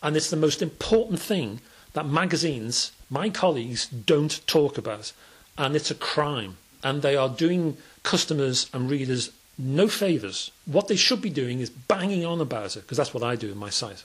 and 0.02 0.16
it's 0.16 0.28
the 0.28 0.44
most 0.46 0.60
important 0.60 1.18
thing 1.18 1.60
that 1.94 2.06
magazines, 2.06 2.92
my 3.08 3.30
colleagues, 3.30 3.86
don't 3.86 4.46
talk 4.46 4.76
about. 4.76 5.12
And 5.56 5.74
it's 5.74 5.90
a 5.90 5.94
crime. 5.94 6.58
And 6.82 7.00
they 7.00 7.16
are 7.16 7.30
doing 7.30 7.78
customers 8.02 8.68
and 8.74 8.90
readers 8.90 9.30
no 9.56 9.88
favours. 9.88 10.50
What 10.66 10.88
they 10.88 10.96
should 10.96 11.22
be 11.22 11.30
doing 11.30 11.60
is 11.60 11.70
banging 11.70 12.26
on 12.26 12.40
about 12.42 12.76
it, 12.76 12.82
because 12.82 12.98
that's 12.98 13.14
what 13.14 13.22
I 13.22 13.36
do 13.36 13.50
in 13.50 13.56
my 13.56 13.70
site. 13.70 14.04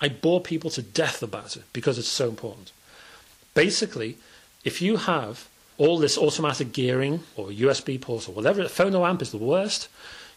I 0.00 0.08
bore 0.08 0.40
people 0.40 0.70
to 0.70 0.82
death 0.82 1.22
about 1.22 1.56
it 1.56 1.64
because 1.72 1.98
it's 1.98 2.08
so 2.20 2.28
important. 2.28 2.70
Basically, 3.54 4.16
if 4.64 4.80
you 4.80 4.96
have 4.96 5.48
all 5.82 5.98
this 5.98 6.16
automatic 6.18 6.72
gearing 6.72 7.16
or 7.36 7.48
USB 7.48 8.00
ports 8.00 8.28
or 8.28 8.32
whatever, 8.32 8.62
phono 8.64 9.08
amp 9.08 9.22
is 9.22 9.30
the 9.30 9.46
worst, 9.54 9.88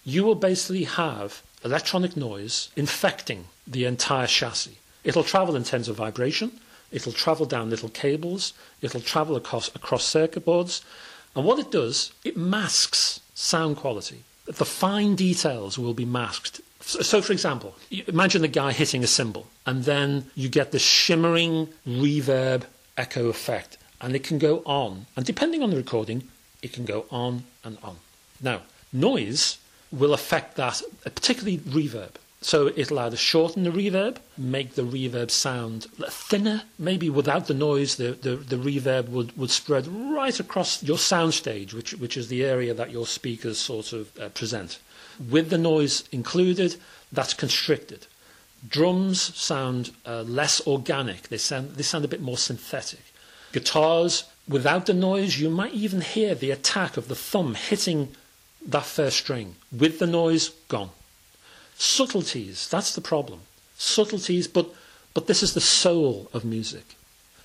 you 0.04 0.24
will 0.24 0.36
basically 0.36 0.86
have 0.86 1.42
electronic 1.64 2.16
noise 2.16 2.70
infecting 2.76 3.46
the 3.66 3.86
entire 3.86 4.28
chassis. 4.28 4.78
It'll 5.04 5.24
travel 5.24 5.56
in 5.56 5.64
terms 5.64 5.88
of 5.88 5.96
vibration, 5.96 6.52
It'll 6.96 7.12
travel 7.12 7.46
down 7.46 7.70
little 7.70 7.90
cables. 7.90 8.54
It'll 8.82 9.02
travel 9.02 9.36
across, 9.36 9.68
across 9.76 10.06
circuit 10.06 10.46
boards. 10.46 10.82
And 11.36 11.44
what 11.46 11.60
it 11.60 11.72
does, 11.72 12.14
it 12.24 12.38
masks 12.38 13.20
sound 13.34 13.76
quality. 13.76 14.24
The 14.46 14.66
fine 14.66 15.16
details 15.16 15.78
will 15.78 15.94
be 15.94 16.06
masked. 16.06 16.62
So, 16.80 17.22
for 17.22 17.34
example, 17.34 17.76
imagine 17.90 18.44
the 18.44 18.48
guy 18.48 18.72
hitting 18.72 19.04
a 19.04 19.08
cymbal, 19.08 19.48
and 19.66 19.86
then 19.86 20.30
you 20.36 20.48
get 20.48 20.72
this 20.72 20.84
shimmering 20.84 21.70
reverb 21.86 22.64
echo 22.96 23.28
effect, 23.28 23.78
and 24.06 24.16
it 24.16 24.24
can 24.24 24.38
go 24.38 24.62
on. 24.68 25.08
And 25.16 25.26
depending 25.26 25.64
on 25.64 25.72
the 25.72 25.78
recording, 25.78 26.28
it 26.62 26.72
can 26.72 26.86
go 26.86 27.08
on 27.10 27.44
and 27.64 27.80
on. 27.82 27.98
Now, 28.40 28.62
noise 28.94 29.58
will 29.92 30.14
affect 30.14 30.58
that, 30.58 30.84
particularly 31.04 31.58
reverb. 31.58 32.12
So 32.40 32.72
it'll 32.76 33.00
either 33.00 33.18
shorten 33.18 33.64
the 33.64 33.72
reverb, 33.72 34.18
make 34.38 34.76
the 34.76 34.84
reverb 34.84 35.32
sound 35.32 35.88
thinner, 36.08 36.62
maybe 36.78 37.10
without 37.10 37.48
the 37.48 37.56
noise, 37.56 37.96
the, 37.96 38.12
the, 38.12 38.36
the 38.36 38.58
reverb 38.58 39.10
would, 39.10 39.36
would 39.36 39.50
spread 39.50 39.88
right 39.88 40.40
across 40.40 40.84
your 40.84 40.98
soundstage, 40.98 41.74
which, 41.74 41.96
which 41.96 42.16
is 42.16 42.28
the 42.28 42.46
area 42.46 42.76
that 42.76 42.92
your 42.92 43.08
speakers 43.08 43.58
sort 43.58 43.92
of 43.92 44.16
uh, 44.20 44.30
present. 44.30 44.78
With 45.32 45.50
the 45.50 45.58
noise 45.58 46.08
included, 46.12 46.76
that's 47.12 47.34
constricted. 47.34 48.06
Drums 48.70 49.36
sound 49.36 49.90
uh, 50.06 50.22
less 50.22 50.62
organic, 50.68 51.30
they 51.30 51.38
sound, 51.38 51.72
they 51.72 51.84
sound 51.84 52.06
a 52.06 52.10
bit 52.10 52.22
more 52.22 52.38
synthetic. 52.38 53.05
Guitars, 53.56 54.26
without 54.50 54.86
the 54.86 54.94
noise, 54.94 55.40
you 55.40 55.50
might 55.50 55.74
even 55.74 56.02
hear 56.02 56.36
the 56.36 56.52
attack 56.52 56.98
of 56.98 57.08
the 57.08 57.16
thumb 57.16 57.56
hitting 57.56 58.10
that 58.68 58.84
first 58.84 59.16
string. 59.16 59.56
With 59.72 60.00
the 60.00 60.08
noise, 60.08 60.50
gone. 60.68 60.90
Subtleties, 61.78 62.68
that's 62.68 62.94
the 62.94 63.00
problem. 63.00 63.40
Subtleties, 63.78 64.50
but, 64.50 64.68
but 65.14 65.28
this 65.28 65.42
is 65.42 65.54
the 65.54 65.62
soul 65.62 66.30
of 66.34 66.44
music. 66.44 66.98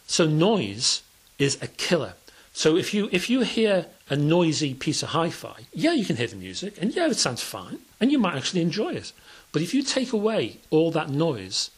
So 0.08 0.26
noise 0.26 1.02
is 1.38 1.62
a 1.62 1.68
killer. 1.68 2.14
So 2.52 2.76
if 2.76 2.92
you, 2.92 3.08
if 3.12 3.30
you 3.30 3.42
hear 3.42 3.86
a 4.08 4.16
noisy 4.16 4.74
piece 4.74 5.04
of 5.04 5.10
hi-fi, 5.10 5.66
yeah, 5.72 5.92
you 5.92 6.04
can 6.04 6.16
hear 6.16 6.26
the 6.26 6.34
music, 6.34 6.74
and 6.82 6.92
yeah, 6.92 7.06
it 7.06 7.18
sounds 7.18 7.40
fine, 7.40 7.78
and 8.00 8.10
you 8.10 8.18
might 8.18 8.34
actually 8.34 8.62
enjoy 8.62 8.94
it. 8.94 9.12
But 9.52 9.62
if 9.62 9.74
you 9.74 9.84
take 9.84 10.12
away 10.12 10.58
all 10.70 10.90
that 10.90 11.08
noise, 11.08 11.70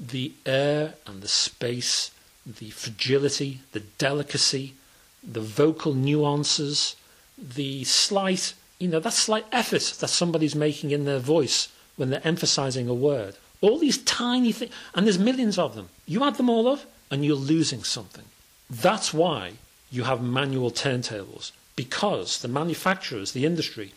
the 0.00 0.32
air 0.44 0.94
and 1.06 1.22
the 1.22 1.28
space, 1.28 2.10
the 2.46 2.70
fragility, 2.70 3.60
the 3.72 3.80
delicacy, 3.80 4.74
the 5.22 5.40
vocal 5.40 5.94
nuances, 5.94 6.96
the 7.36 7.84
slight 7.84 8.54
you 8.78 8.88
know, 8.88 9.00
that 9.00 9.12
slight 9.12 9.46
effort 9.52 9.94
that 10.00 10.08
somebody's 10.08 10.54
making 10.54 10.90
in 10.90 11.04
their 11.04 11.18
voice 11.18 11.68
when 11.96 12.10
they're 12.10 12.26
emphasizing 12.26 12.88
a 12.88 12.94
word. 12.94 13.36
All 13.60 13.78
these 13.78 13.98
tiny 13.98 14.52
things, 14.52 14.72
and 14.94 15.06
there's 15.06 15.18
millions 15.18 15.58
of 15.58 15.74
them. 15.74 15.88
You 16.06 16.24
add 16.24 16.34
them 16.34 16.50
all 16.50 16.68
up, 16.68 16.80
and 17.10 17.24
you're 17.24 17.36
losing 17.36 17.82
something. 17.82 18.24
That's 18.68 19.14
why 19.14 19.52
you 19.90 20.04
have 20.04 20.22
manual 20.22 20.70
turntables, 20.70 21.52
because 21.74 22.42
the 22.42 22.48
manufacturers, 22.48 23.32
the 23.32 23.46
industry, 23.46 23.92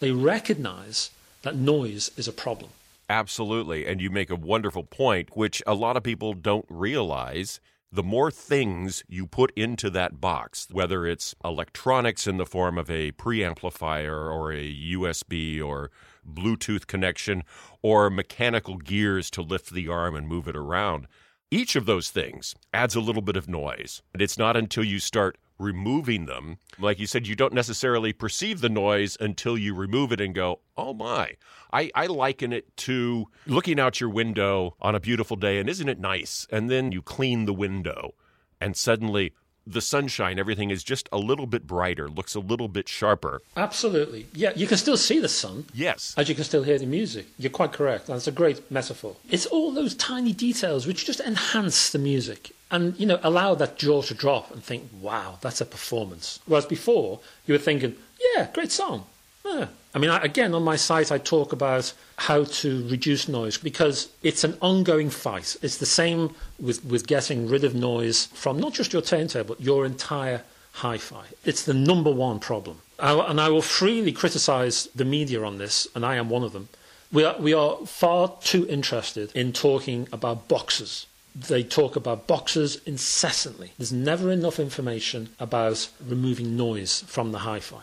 they 0.00 0.10
recognize 0.10 1.10
that 1.42 1.54
noise 1.54 2.10
is 2.16 2.26
a 2.26 2.32
problem. 2.32 2.70
Absolutely. 3.08 3.86
And 3.86 4.00
you 4.00 4.10
make 4.10 4.30
a 4.30 4.36
wonderful 4.36 4.82
point, 4.82 5.36
which 5.36 5.62
a 5.66 5.74
lot 5.74 5.96
of 5.96 6.02
people 6.02 6.32
don't 6.32 6.64
realize 6.68 7.60
the 7.94 8.02
more 8.02 8.28
things 8.28 9.04
you 9.06 9.24
put 9.24 9.52
into 9.54 9.88
that 9.88 10.20
box, 10.20 10.66
whether 10.72 11.06
it's 11.06 11.32
electronics 11.44 12.26
in 12.26 12.38
the 12.38 12.44
form 12.44 12.76
of 12.76 12.90
a 12.90 13.12
preamplifier 13.12 14.28
or 14.32 14.52
a 14.52 14.92
USB 14.92 15.64
or 15.64 15.92
Bluetooth 16.28 16.88
connection 16.88 17.44
or 17.82 18.10
mechanical 18.10 18.78
gears 18.78 19.30
to 19.30 19.42
lift 19.42 19.70
the 19.70 19.88
arm 19.88 20.16
and 20.16 20.26
move 20.26 20.48
it 20.48 20.56
around, 20.56 21.06
each 21.52 21.76
of 21.76 21.86
those 21.86 22.10
things 22.10 22.56
adds 22.72 22.96
a 22.96 23.00
little 23.00 23.22
bit 23.22 23.36
of 23.36 23.48
noise. 23.48 24.02
And 24.12 24.20
it's 24.20 24.38
not 24.38 24.56
until 24.56 24.82
you 24.82 24.98
start 24.98 25.38
removing 25.58 26.26
them, 26.26 26.58
like 26.78 26.98
you 26.98 27.06
said, 27.06 27.26
you 27.26 27.36
don't 27.36 27.52
necessarily 27.52 28.12
perceive 28.12 28.60
the 28.60 28.68
noise 28.68 29.16
until 29.20 29.56
you 29.56 29.74
remove 29.74 30.12
it 30.12 30.20
and 30.20 30.34
go, 30.34 30.60
oh 30.76 30.94
my. 30.94 31.36
I, 31.72 31.90
I 31.94 32.06
liken 32.06 32.52
it 32.52 32.76
to 32.78 33.26
looking 33.46 33.80
out 33.80 34.00
your 34.00 34.10
window 34.10 34.76
on 34.80 34.94
a 34.94 35.00
beautiful 35.00 35.36
day 35.36 35.58
and 35.58 35.68
isn't 35.68 35.88
it 35.88 35.98
nice? 35.98 36.46
And 36.50 36.70
then 36.70 36.92
you 36.92 37.02
clean 37.02 37.46
the 37.46 37.54
window 37.54 38.14
and 38.60 38.76
suddenly 38.76 39.32
the 39.66 39.80
sunshine, 39.80 40.38
everything 40.38 40.70
is 40.70 40.84
just 40.84 41.08
a 41.12 41.18
little 41.18 41.46
bit 41.46 41.66
brighter, 41.66 42.08
looks 42.08 42.34
a 42.34 42.40
little 42.40 42.68
bit 42.68 42.88
sharper. 42.88 43.42
Absolutely. 43.56 44.26
Yeah, 44.34 44.52
you 44.54 44.66
can 44.66 44.76
still 44.76 44.96
see 44.96 45.18
the 45.18 45.28
sun. 45.28 45.66
Yes. 45.72 46.14
As 46.16 46.28
you 46.28 46.34
can 46.34 46.44
still 46.44 46.62
hear 46.62 46.78
the 46.78 46.86
music. 46.86 47.26
You're 47.38 47.50
quite 47.50 47.72
correct. 47.72 48.06
That's 48.06 48.26
a 48.26 48.32
great 48.32 48.70
metaphor. 48.70 49.16
It's 49.30 49.46
all 49.46 49.72
those 49.72 49.94
tiny 49.94 50.32
details 50.32 50.86
which 50.86 51.04
just 51.06 51.20
enhance 51.20 51.90
the 51.90 51.98
music 51.98 52.52
and, 52.70 52.98
you 52.98 53.06
know, 53.06 53.20
allow 53.22 53.54
that 53.54 53.78
jaw 53.78 54.02
to 54.02 54.14
drop 54.14 54.50
and 54.50 54.62
think, 54.62 54.90
wow, 55.00 55.38
that's 55.40 55.60
a 55.60 55.66
performance. 55.66 56.40
Whereas 56.46 56.66
before, 56.66 57.20
you 57.46 57.54
were 57.54 57.58
thinking, 57.58 57.96
yeah, 58.34 58.48
great 58.52 58.72
song. 58.72 59.06
Yeah. 59.44 59.66
I 59.94 59.98
mean, 59.98 60.10
again, 60.10 60.54
on 60.54 60.64
my 60.64 60.76
site, 60.76 61.12
I 61.12 61.18
talk 61.18 61.52
about 61.52 61.92
how 62.16 62.44
to 62.44 62.88
reduce 62.88 63.28
noise 63.28 63.58
because 63.58 64.08
it's 64.22 64.42
an 64.42 64.56
ongoing 64.60 65.10
fight. 65.10 65.56
It's 65.62 65.78
the 65.78 65.86
same 65.86 66.34
with, 66.58 66.84
with 66.84 67.06
getting 67.06 67.48
rid 67.48 67.62
of 67.62 67.74
noise 67.74 68.26
from 68.26 68.58
not 68.58 68.72
just 68.72 68.92
your 68.92 69.02
turntable, 69.02 69.54
but 69.54 69.60
your 69.64 69.86
entire 69.86 70.42
hi 70.72 70.98
fi. 70.98 71.26
It's 71.44 71.64
the 71.64 71.74
number 71.74 72.10
one 72.10 72.40
problem. 72.40 72.80
I, 72.98 73.12
and 73.12 73.40
I 73.40 73.48
will 73.50 73.62
freely 73.62 74.12
criticize 74.12 74.88
the 74.94 75.04
media 75.04 75.42
on 75.42 75.58
this, 75.58 75.86
and 75.94 76.04
I 76.04 76.16
am 76.16 76.28
one 76.28 76.42
of 76.42 76.52
them. 76.52 76.68
We 77.12 77.24
are, 77.24 77.36
we 77.38 77.54
are 77.54 77.76
far 77.86 78.32
too 78.42 78.66
interested 78.68 79.30
in 79.36 79.52
talking 79.52 80.08
about 80.12 80.48
boxes. 80.48 81.06
They 81.36 81.62
talk 81.62 81.94
about 81.94 82.26
boxes 82.26 82.80
incessantly. 82.86 83.72
There's 83.78 83.92
never 83.92 84.32
enough 84.32 84.58
information 84.58 85.28
about 85.38 85.88
removing 86.04 86.56
noise 86.56 87.04
from 87.06 87.30
the 87.30 87.38
hi 87.38 87.60
fi. 87.60 87.82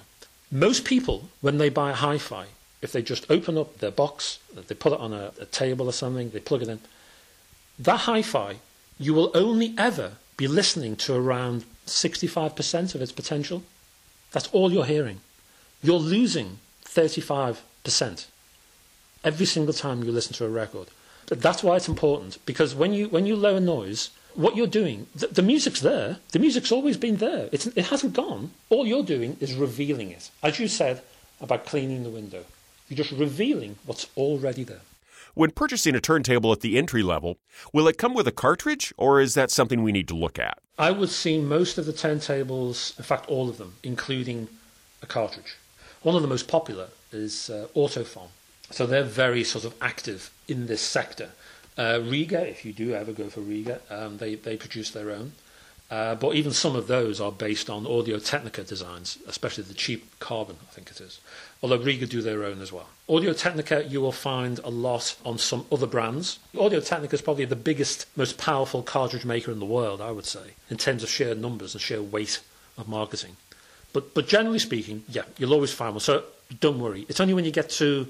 Most 0.51 0.83
people, 0.83 1.29
when 1.39 1.57
they 1.57 1.69
buy 1.69 1.91
a 1.91 1.95
hi 1.95 2.17
fi, 2.17 2.47
if 2.81 2.91
they 2.91 3.01
just 3.01 3.29
open 3.29 3.57
up 3.57 3.77
their 3.77 3.91
box, 3.91 4.39
they 4.53 4.75
put 4.75 4.91
it 4.93 4.99
on 4.99 5.13
a, 5.13 5.31
a 5.39 5.45
table 5.45 5.87
or 5.87 5.93
something, 5.93 6.31
they 6.31 6.39
plug 6.39 6.61
it 6.61 6.67
in, 6.67 6.79
that 7.79 8.01
hi 8.01 8.21
fi, 8.21 8.57
you 8.99 9.13
will 9.13 9.31
only 9.33 9.73
ever 9.77 10.13
be 10.37 10.47
listening 10.47 10.95
to 10.95 11.15
around 11.15 11.63
65% 11.85 12.95
of 12.95 13.01
its 13.01 13.11
potential. 13.11 13.63
That's 14.31 14.47
all 14.49 14.71
you're 14.71 14.85
hearing. 14.85 15.21
You're 15.81 15.97
losing 15.99 16.59
35% 16.85 18.25
every 19.23 19.45
single 19.45 19.73
time 19.73 20.03
you 20.03 20.11
listen 20.11 20.33
to 20.33 20.45
a 20.45 20.49
record. 20.49 20.87
That's 21.27 21.63
why 21.63 21.77
it's 21.77 21.87
important 21.87 22.39
because 22.45 22.75
when 22.75 22.93
you 22.93 23.07
when 23.07 23.25
you 23.25 23.37
lower 23.37 23.61
noise, 23.61 24.09
what 24.35 24.55
you're 24.55 24.67
doing, 24.67 25.07
the, 25.15 25.27
the, 25.27 25.41
music's 25.41 25.81
there. 25.81 26.17
The 26.31 26.39
music's 26.39 26.71
always 26.71 26.97
been 26.97 27.17
there. 27.17 27.49
It's, 27.51 27.67
it 27.67 27.85
hasn't 27.85 28.13
gone. 28.13 28.51
All 28.69 28.85
you're 28.85 29.03
doing 29.03 29.37
is 29.39 29.53
revealing 29.53 30.11
it. 30.11 30.29
As 30.43 30.59
you 30.59 30.67
said 30.67 31.01
about 31.39 31.65
cleaning 31.65 32.03
the 32.03 32.09
window, 32.09 32.45
you're 32.87 32.97
just 32.97 33.11
revealing 33.11 33.77
what's 33.85 34.07
already 34.17 34.63
there. 34.63 34.81
When 35.33 35.51
purchasing 35.51 35.95
a 35.95 36.01
turntable 36.01 36.51
at 36.51 36.59
the 36.59 36.77
entry 36.77 37.03
level, 37.03 37.37
will 37.71 37.87
it 37.87 37.97
come 37.97 38.13
with 38.13 38.27
a 38.27 38.33
cartridge 38.33 38.93
or 38.97 39.21
is 39.21 39.33
that 39.35 39.49
something 39.49 39.81
we 39.81 39.93
need 39.93 40.09
to 40.09 40.15
look 40.15 40.37
at? 40.37 40.57
I 40.77 40.91
would 40.91 41.09
see 41.09 41.39
most 41.39 41.77
of 41.77 41.85
the 41.85 41.93
turntables, 41.93 42.97
in 42.97 43.05
fact, 43.05 43.29
all 43.29 43.47
of 43.47 43.57
them, 43.57 43.75
including 43.83 44.49
a 45.01 45.05
cartridge. 45.05 45.55
One 46.03 46.15
of 46.15 46.21
the 46.21 46.27
most 46.27 46.47
popular 46.47 46.87
is 47.11 47.49
uh, 47.49 47.67
Ortofon. 47.75 48.27
So 48.71 48.85
they're 48.85 49.03
very 49.03 49.43
sort 49.43 49.65
of 49.65 49.73
active 49.81 50.31
in 50.47 50.67
this 50.67 50.81
sector. 50.81 51.29
Uh, 51.81 51.99
Rega, 51.99 52.47
if 52.47 52.63
you 52.63 52.73
do 52.73 52.93
ever 52.93 53.11
go 53.11 53.27
for 53.27 53.41
Rega, 53.41 53.81
um, 53.89 54.17
they, 54.19 54.35
they 54.35 54.55
produce 54.55 54.91
their 54.91 55.09
own. 55.09 55.31
Uh, 55.89 56.13
but 56.13 56.35
even 56.35 56.51
some 56.51 56.75
of 56.75 56.85
those 56.85 57.19
are 57.19 57.31
based 57.31 57.71
on 57.71 57.87
Audio 57.87 58.19
Technica 58.19 58.63
designs, 58.63 59.17
especially 59.27 59.63
the 59.63 59.73
cheap 59.73 60.19
carbon, 60.19 60.57
I 60.69 60.71
think 60.73 60.91
it 60.91 61.01
is. 61.01 61.19
Although 61.63 61.79
Rega 61.79 62.05
do 62.05 62.21
their 62.21 62.43
own 62.43 62.61
as 62.61 62.71
well. 62.71 62.87
Audio 63.09 63.33
Technica, 63.33 63.83
you 63.83 63.99
will 63.99 64.11
find 64.11 64.59
a 64.59 64.69
lot 64.69 65.15
on 65.25 65.39
some 65.39 65.65
other 65.71 65.87
brands. 65.87 66.37
Audio 66.55 66.81
Technica 66.81 67.15
is 67.15 67.21
probably 67.23 67.45
the 67.45 67.55
biggest, 67.55 68.05
most 68.15 68.37
powerful 68.37 68.83
cartridge 68.83 69.25
maker 69.25 69.51
in 69.51 69.59
the 69.59 69.65
world, 69.65 70.01
I 70.01 70.11
would 70.11 70.27
say, 70.27 70.53
in 70.69 70.77
terms 70.77 71.01
of 71.01 71.09
sheer 71.09 71.33
numbers 71.33 71.73
and 71.73 71.81
sheer 71.81 72.03
weight 72.03 72.41
of 72.77 72.87
marketing. 72.87 73.37
But, 73.91 74.13
but 74.13 74.27
generally 74.27 74.59
speaking, 74.59 75.03
yeah, 75.09 75.23
you'll 75.39 75.53
always 75.53 75.73
find 75.73 75.95
one. 75.95 76.01
So 76.01 76.25
don't 76.59 76.79
worry. 76.79 77.07
It's 77.09 77.19
only 77.19 77.33
when 77.33 77.43
you 77.43 77.51
get 77.51 77.71
to 77.71 78.07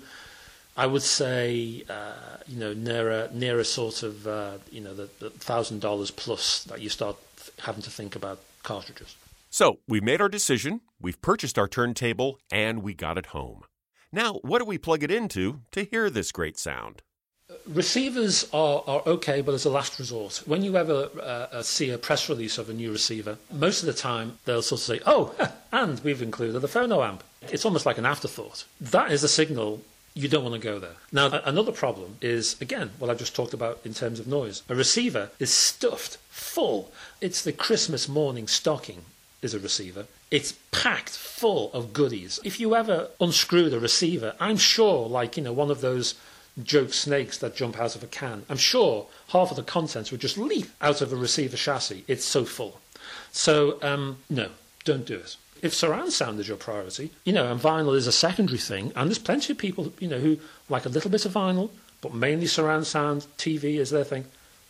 I 0.78 0.86
would 0.86 1.02
say, 1.02 1.84
uh, 1.90 2.14
you 2.48 2.58
know, 2.58 2.74
nearer 2.74 3.12
a, 3.12 3.34
near 3.34 3.60
a 3.60 3.66
sort 3.66 4.04
of, 4.04 4.26
uh, 4.26 4.58
you 4.72 4.82
know, 4.82 4.94
the, 4.94 5.08
thousand 5.30 5.82
dollars 5.82 6.12
plus 6.12 6.64
that 6.66 6.82
you 6.82 6.90
start 6.90 7.18
having 7.60 7.82
to 7.82 7.90
think 7.90 8.16
about 8.16 8.40
cartridges. 8.64 9.16
So 9.50 9.80
we've 9.88 10.04
made 10.04 10.22
our 10.22 10.30
decision, 10.30 10.82
we've 11.02 11.22
purchased 11.22 11.60
our 11.60 11.68
turntable, 11.68 12.40
and 12.50 12.84
we 12.84 12.94
got 12.94 13.18
it 13.18 13.28
home. 13.28 13.64
Now, 14.14 14.36
what 14.44 14.60
do 14.60 14.66
we 14.66 14.78
plug 14.78 15.04
it 15.04 15.12
into 15.12 15.62
to 15.72 15.84
hear 15.84 16.10
this 16.10 16.32
great 16.32 16.58
sound? 16.58 17.02
Receivers 17.68 18.50
are, 18.54 18.82
are 18.88 19.02
okay, 19.06 19.42
but 19.42 19.54
as 19.54 19.66
a 19.66 19.70
last 19.70 20.00
resort. 20.00 20.42
When 20.46 20.64
you 20.64 20.78
ever 20.78 21.10
uh 21.22 21.62
see 21.64 21.90
a 21.90 21.98
press 21.98 22.30
release 22.30 22.58
of 22.58 22.70
a 22.70 22.74
new 22.74 22.94
receiver, 22.94 23.38
most 23.52 23.82
of 23.82 23.88
the 23.88 23.94
time 23.94 24.40
they'll 24.46 24.62
sort 24.62 24.80
of 24.80 24.86
say, 24.86 25.02
oh, 25.06 25.36
and 25.74 26.00
we've 26.02 26.22
included 26.22 26.60
the 26.60 26.68
phono 26.70 27.06
amp. 27.06 27.24
It's 27.42 27.66
almost 27.66 27.86
like 27.86 27.98
an 27.98 28.06
afterthought. 28.06 28.64
That 28.80 29.12
is 29.12 29.22
a 29.24 29.28
signal 29.28 29.82
you 30.14 30.28
don't 30.28 30.44
want 30.44 30.56
to 30.56 30.68
go 30.68 30.80
there. 30.80 30.96
Now, 31.12 31.42
another 31.46 31.72
problem 31.72 32.18
is, 32.22 32.60
again, 32.62 32.92
what 33.00 33.10
I 33.10 33.14
just 33.14 33.36
talked 33.36 33.54
about 33.54 33.80
in 33.86 33.94
terms 33.94 34.20
of 34.20 34.28
noise. 34.28 34.62
A 34.68 34.76
receiver 34.76 35.30
is 35.40 35.52
stuffed 35.52 36.18
full. 36.30 36.92
It's 37.22 37.44
the 37.44 37.54
Christmas 37.54 38.10
morning 38.10 38.48
stocking 38.48 39.06
is 39.42 39.54
a 39.54 39.60
receiver. 39.60 40.06
It's 40.30 40.54
packed 40.72 41.12
full 41.18 41.72
of 41.74 41.94
goodies. 41.94 42.40
If 42.44 42.60
you 42.60 42.76
ever 42.76 43.10
unscrewed 43.20 43.74
a 43.74 43.80
receiver, 43.80 44.36
I'm 44.40 44.58
sure, 44.58 45.08
like, 45.08 45.38
you 45.38 45.44
know, 45.44 45.54
one 45.54 45.72
of 45.72 45.82
those 45.82 46.16
joke 46.62 46.94
snakes 46.94 47.38
that 47.38 47.56
jump 47.56 47.80
out 47.80 47.96
of 47.96 48.04
a 48.04 48.08
can, 48.08 48.46
I'm 48.50 48.58
sure 48.58 49.08
half 49.30 49.52
of 49.52 49.56
the 49.56 49.64
contents 49.64 50.12
would 50.12 50.22
just 50.22 50.38
leap 50.38 50.70
out 50.82 51.02
of 51.02 51.14
a 51.14 51.16
receiver 51.16 51.58
chassis. 51.58 52.04
It's 52.08 52.26
so 52.26 52.44
full. 52.44 52.82
So, 53.32 53.82
um, 53.82 54.18
no, 54.30 54.50
don't 54.84 55.06
do 55.06 55.16
it 55.16 55.38
if 55.62 55.74
surround 55.74 56.12
sound 56.12 56.40
is 56.40 56.48
your 56.48 56.58
priority, 56.58 57.12
you 57.24 57.34
know, 57.34 57.52
and 57.52 57.60
vinyl 57.60 57.96
is 57.96 58.08
a 58.08 58.12
secondary 58.12 58.58
thing, 58.58 58.92
and 58.96 59.10
there's 59.10 59.20
plenty 59.20 59.54
of 59.54 59.58
people, 59.58 59.94
you 60.00 60.08
know, 60.08 60.20
who 60.20 60.38
like 60.70 60.86
a 60.86 60.90
little 60.90 61.12
bit 61.12 61.26
of 61.26 61.34
vinyl, 61.34 61.70
but 62.02 62.14
mainly 62.14 62.48
surround 62.48 62.88
sound, 62.88 63.28
TV 63.38 63.76
is 63.78 63.92
their 63.92 64.04
thing. 64.04 64.26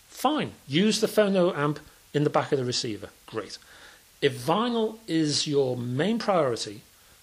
Fine, 0.09 0.51
use 0.67 1.01
the 1.01 1.07
phono 1.07 1.55
amp 1.57 1.79
in 2.13 2.23
the 2.23 2.29
back 2.29 2.51
of 2.51 2.59
the 2.59 2.65
receiver. 2.65 3.09
Great. 3.25 3.57
If 4.21 4.37
vinyl 4.37 4.97
is 5.07 5.47
your 5.47 5.77
main 5.77 6.19
priority 6.19 6.81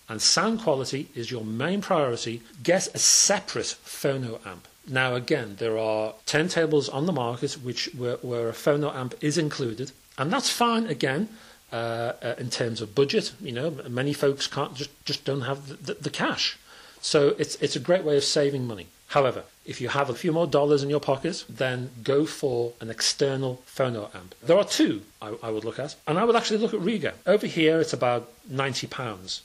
and 0.08 0.20
sound 0.20 0.60
quality 0.60 1.08
is 1.14 1.30
your 1.30 1.44
main 1.44 1.80
priority, 1.82 2.42
get 2.62 2.88
a 2.94 2.98
separate 2.98 3.76
phono 3.84 4.44
amp. 4.46 4.66
Now, 4.88 5.14
again, 5.14 5.56
there 5.58 5.76
are 5.76 6.14
turntables 6.26 6.92
on 6.92 7.04
the 7.04 7.12
market 7.12 7.52
which 7.62 7.90
where, 7.94 8.16
where 8.16 8.48
a 8.48 8.52
phono 8.52 8.94
amp 8.94 9.14
is 9.20 9.36
included, 9.36 9.92
and 10.16 10.32
that's 10.32 10.50
fine. 10.50 10.86
Again, 10.86 11.28
uh, 11.72 12.12
uh, 12.22 12.34
in 12.38 12.50
terms 12.50 12.80
of 12.80 12.94
budget. 12.94 13.32
You 13.40 13.52
know, 13.52 13.70
many 13.88 14.12
folks 14.12 14.46
can't 14.46 14.74
just, 14.74 14.90
just 15.04 15.24
don't 15.24 15.42
have 15.42 15.84
the, 15.84 15.94
the, 15.94 16.10
cash. 16.10 16.58
So 17.00 17.34
it's, 17.38 17.56
it's 17.56 17.76
a 17.76 17.80
great 17.80 18.04
way 18.04 18.16
of 18.16 18.24
saving 18.24 18.66
money. 18.66 18.86
However, 19.08 19.44
if 19.64 19.80
you 19.80 19.88
have 19.88 20.10
a 20.10 20.14
few 20.14 20.32
more 20.32 20.46
dollars 20.46 20.82
in 20.82 20.90
your 20.90 21.00
pocket, 21.00 21.44
then 21.48 21.90
go 22.02 22.26
for 22.26 22.72
an 22.80 22.90
external 22.90 23.62
phono 23.66 24.14
amp. 24.14 24.34
There 24.42 24.56
are 24.56 24.64
two 24.64 25.02
I, 25.20 25.34
I 25.42 25.50
would 25.50 25.64
look 25.64 25.78
at, 25.78 25.94
and 26.06 26.18
I 26.18 26.24
would 26.24 26.36
actually 26.36 26.58
look 26.58 26.74
at 26.74 26.80
Rega. 26.80 27.14
Over 27.26 27.46
here, 27.46 27.80
it's 27.80 27.92
about 27.92 28.30
£90. 28.50 29.40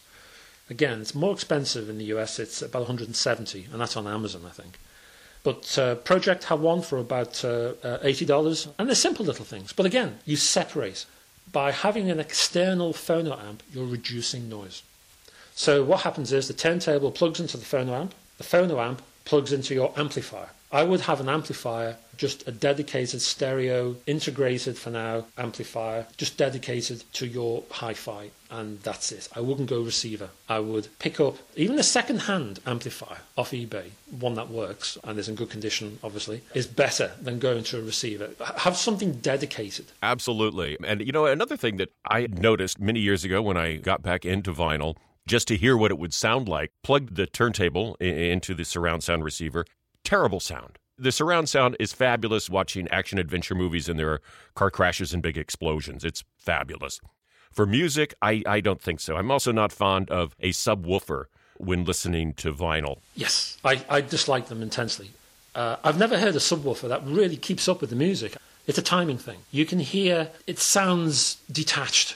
Again, 0.69 1.01
it's 1.01 1.13
more 1.13 1.33
expensive 1.33 1.89
in 1.89 1.97
the 1.97 2.05
US, 2.05 2.39
it's 2.39 2.61
about 2.61 2.83
170 2.83 3.67
and 3.71 3.81
that's 3.81 3.97
on 3.97 4.07
Amazon, 4.07 4.43
I 4.45 4.51
think. 4.51 4.79
But 5.43 5.77
uh, 5.77 5.95
Pro-Ject 5.95 6.45
have 6.45 6.61
one 6.61 6.81
for 6.81 6.97
about 6.97 7.43
uh, 7.43 7.73
uh, 7.83 7.99
$80, 7.99 8.69
and 8.79 8.87
they're 8.87 8.95
simple 8.95 9.25
little 9.25 9.43
things. 9.43 9.73
But 9.73 9.85
again, 9.85 10.19
you 10.25 10.37
separate 10.37 11.05
by 11.51 11.71
having 11.71 12.09
an 12.09 12.19
external 12.19 12.93
phono 12.93 13.39
amp, 13.47 13.63
you're 13.71 13.85
reducing 13.85 14.49
noise. 14.49 14.83
So 15.55 15.83
what 15.83 16.01
happens 16.01 16.31
is 16.31 16.47
the 16.47 16.53
turntable 16.53 17.11
plugs 17.11 17.39
into 17.39 17.57
the 17.57 17.65
phono 17.65 17.99
amp, 17.99 18.15
the 18.37 18.43
phono 18.43 18.83
amp 18.83 19.01
plugs 19.25 19.53
into 19.53 19.73
your 19.73 19.93
amplifier. 19.97 20.49
I 20.73 20.83
would 20.83 21.01
have 21.01 21.21
an 21.21 21.29
amplifier, 21.29 21.97
just 22.17 22.47
a 22.47 22.51
dedicated 22.51 23.21
stereo, 23.21 23.95
integrated 24.07 24.75
for 24.75 24.89
now 24.89 25.25
amplifier, 25.37 26.07
just 26.17 26.35
dedicated 26.35 27.03
to 27.13 27.27
your 27.27 27.63
hi 27.69 27.93
fi, 27.93 28.31
and 28.49 28.81
that's 28.81 29.11
it. 29.11 29.29
I 29.35 29.39
wouldn't 29.41 29.69
go 29.69 29.83
receiver. 29.83 30.31
I 30.49 30.57
would 30.59 30.87
pick 30.97 31.19
up 31.19 31.37
even 31.55 31.77
a 31.77 31.83
second 31.83 32.21
hand 32.21 32.59
amplifier 32.65 33.19
off 33.37 33.51
eBay, 33.51 33.91
one 34.09 34.33
that 34.33 34.49
works 34.49 34.97
and 35.03 35.19
is 35.19 35.29
in 35.29 35.35
good 35.35 35.51
condition, 35.51 35.99
obviously, 36.03 36.41
is 36.55 36.65
better 36.65 37.11
than 37.21 37.37
going 37.37 37.63
to 37.65 37.77
a 37.77 37.83
receiver. 37.83 38.31
Have 38.57 38.75
something 38.75 39.19
dedicated. 39.19 39.85
Absolutely. 40.01 40.75
And 40.83 41.01
you 41.01 41.11
know, 41.11 41.27
another 41.27 41.55
thing 41.55 41.77
that 41.77 41.89
I 42.09 42.25
noticed 42.31 42.79
many 42.79 42.99
years 42.99 43.23
ago 43.23 43.43
when 43.43 43.57
I 43.57 43.75
got 43.75 44.01
back 44.01 44.25
into 44.25 44.51
vinyl, 44.51 44.95
just 45.27 45.47
to 45.49 45.55
hear 45.55 45.77
what 45.77 45.91
it 45.91 45.99
would 45.99 46.15
sound 46.15 46.49
like, 46.49 46.71
plugged 46.83 47.15
the 47.15 47.27
turntable 47.27 47.93
into 47.99 48.55
the 48.55 48.65
surround 48.65 49.03
sound 49.03 49.23
receiver. 49.23 49.65
Terrible 50.03 50.39
sound. 50.39 50.77
The 50.97 51.11
surround 51.11 51.49
sound 51.49 51.75
is 51.79 51.93
fabulous 51.93 52.49
watching 52.49 52.87
action 52.89 53.17
adventure 53.17 53.55
movies 53.55 53.89
and 53.89 53.97
there 53.97 54.09
are 54.11 54.21
car 54.53 54.69
crashes 54.69 55.13
and 55.13 55.23
big 55.23 55.37
explosions. 55.37 56.03
It's 56.03 56.23
fabulous. 56.37 56.99
For 57.51 57.65
music, 57.65 58.13
I, 58.21 58.43
I 58.45 58.59
don't 58.59 58.81
think 58.81 58.99
so. 58.99 59.15
I'm 59.15 59.31
also 59.31 59.51
not 59.51 59.71
fond 59.71 60.09
of 60.09 60.35
a 60.39 60.49
subwoofer 60.49 61.25
when 61.57 61.85
listening 61.85 62.33
to 62.35 62.53
vinyl. 62.53 62.99
Yes, 63.15 63.57
I, 63.63 63.83
I 63.89 64.01
dislike 64.01 64.47
them 64.47 64.61
intensely. 64.61 65.11
Uh, 65.55 65.77
I've 65.83 65.99
never 65.99 66.17
heard 66.19 66.35
a 66.35 66.39
subwoofer 66.39 66.89
that 66.89 67.05
really 67.05 67.37
keeps 67.37 67.67
up 67.67 67.79
with 67.79 67.89
the 67.89 67.95
music. 67.95 68.35
It's 68.67 68.77
a 68.77 68.83
timing 68.83 69.17
thing. 69.17 69.39
You 69.51 69.65
can 69.65 69.79
hear 69.79 70.29
it 70.47 70.59
sounds 70.59 71.37
detached 71.51 72.15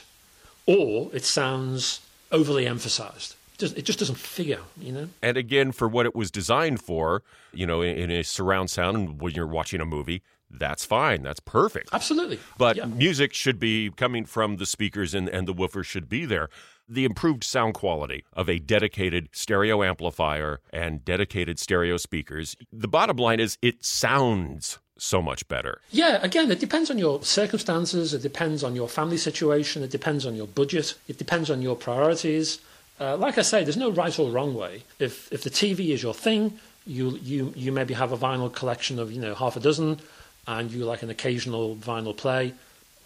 or 0.66 1.10
it 1.12 1.24
sounds 1.24 2.00
overly 2.30 2.66
emphasized. 2.66 3.34
Just- 3.58 3.76
It 3.76 3.84
just 3.84 3.98
doesn't 3.98 4.18
figure, 4.18 4.60
you 4.80 4.92
know? 4.92 5.08
And 5.22 5.36
again, 5.36 5.72
for 5.72 5.88
what 5.88 6.06
it 6.06 6.14
was 6.14 6.30
designed 6.30 6.80
for, 6.80 7.22
you 7.52 7.66
know, 7.66 7.82
in, 7.82 7.96
in 7.96 8.10
a 8.10 8.22
surround 8.22 8.70
sound 8.70 9.20
when 9.20 9.34
you're 9.34 9.46
watching 9.46 9.80
a 9.80 9.84
movie, 9.84 10.22
that's 10.50 10.84
fine. 10.84 11.22
That's 11.22 11.40
perfect. 11.40 11.90
Absolutely. 11.92 12.38
But 12.56 12.76
Yeah. 12.76 12.86
music 12.86 13.34
should 13.34 13.58
be 13.60 13.90
coming 13.90 14.24
from 14.24 14.56
the 14.56 14.64
speakers 14.66 15.12
and, 15.14 15.28
and 15.28 15.46
the 15.46 15.52
woofer 15.52 15.82
should 15.84 16.08
be 16.08 16.24
there. 16.24 16.48
The 16.88 17.04
improved 17.04 17.44
sound 17.44 17.74
quality 17.74 18.24
of 18.32 18.48
a 18.48 18.58
dedicated 18.58 19.28
stereo 19.32 19.82
amplifier 19.82 20.60
and 20.72 21.04
dedicated 21.04 21.58
stereo 21.58 21.98
speakers. 21.98 22.56
The 22.72 22.88
bottom 22.88 23.18
line 23.18 23.40
is 23.40 23.58
it 23.60 23.84
sounds 23.84 24.78
so 24.96 25.20
much 25.20 25.46
better. 25.48 25.80
Yeah, 25.90 26.18
again, 26.22 26.50
it 26.50 26.60
depends 26.60 26.90
on 26.90 26.96
your 26.96 27.22
circumstances, 27.22 28.14
it 28.14 28.22
depends 28.22 28.64
on 28.64 28.74
your 28.74 28.88
family 28.88 29.18
situation, 29.18 29.82
it 29.82 29.90
depends 29.90 30.24
on 30.24 30.34
your 30.34 30.46
budget, 30.46 30.94
it 31.08 31.18
depends 31.18 31.50
on 31.50 31.60
your 31.60 31.76
priorities. 31.76 32.58
Uh, 33.00 33.16
like 33.16 33.38
I 33.38 33.42
say, 33.42 33.62
there's 33.62 33.76
no 33.76 33.90
right 33.90 34.16
or 34.18 34.30
wrong 34.30 34.54
way. 34.54 34.82
If 34.98 35.32
if 35.32 35.42
the 35.44 35.50
TV 35.50 35.90
is 35.90 36.02
your 36.02 36.14
thing, 36.14 36.58
you 36.86 37.18
you 37.22 37.52
you 37.54 37.72
maybe 37.72 37.94
have 37.94 38.12
a 38.12 38.16
vinyl 38.16 38.52
collection 38.52 38.98
of 38.98 39.12
you 39.12 39.20
know 39.20 39.34
half 39.34 39.56
a 39.56 39.60
dozen, 39.60 40.00
and 40.46 40.70
you 40.70 40.84
like 40.84 41.02
an 41.02 41.10
occasional 41.10 41.76
vinyl 41.76 42.16
play. 42.16 42.54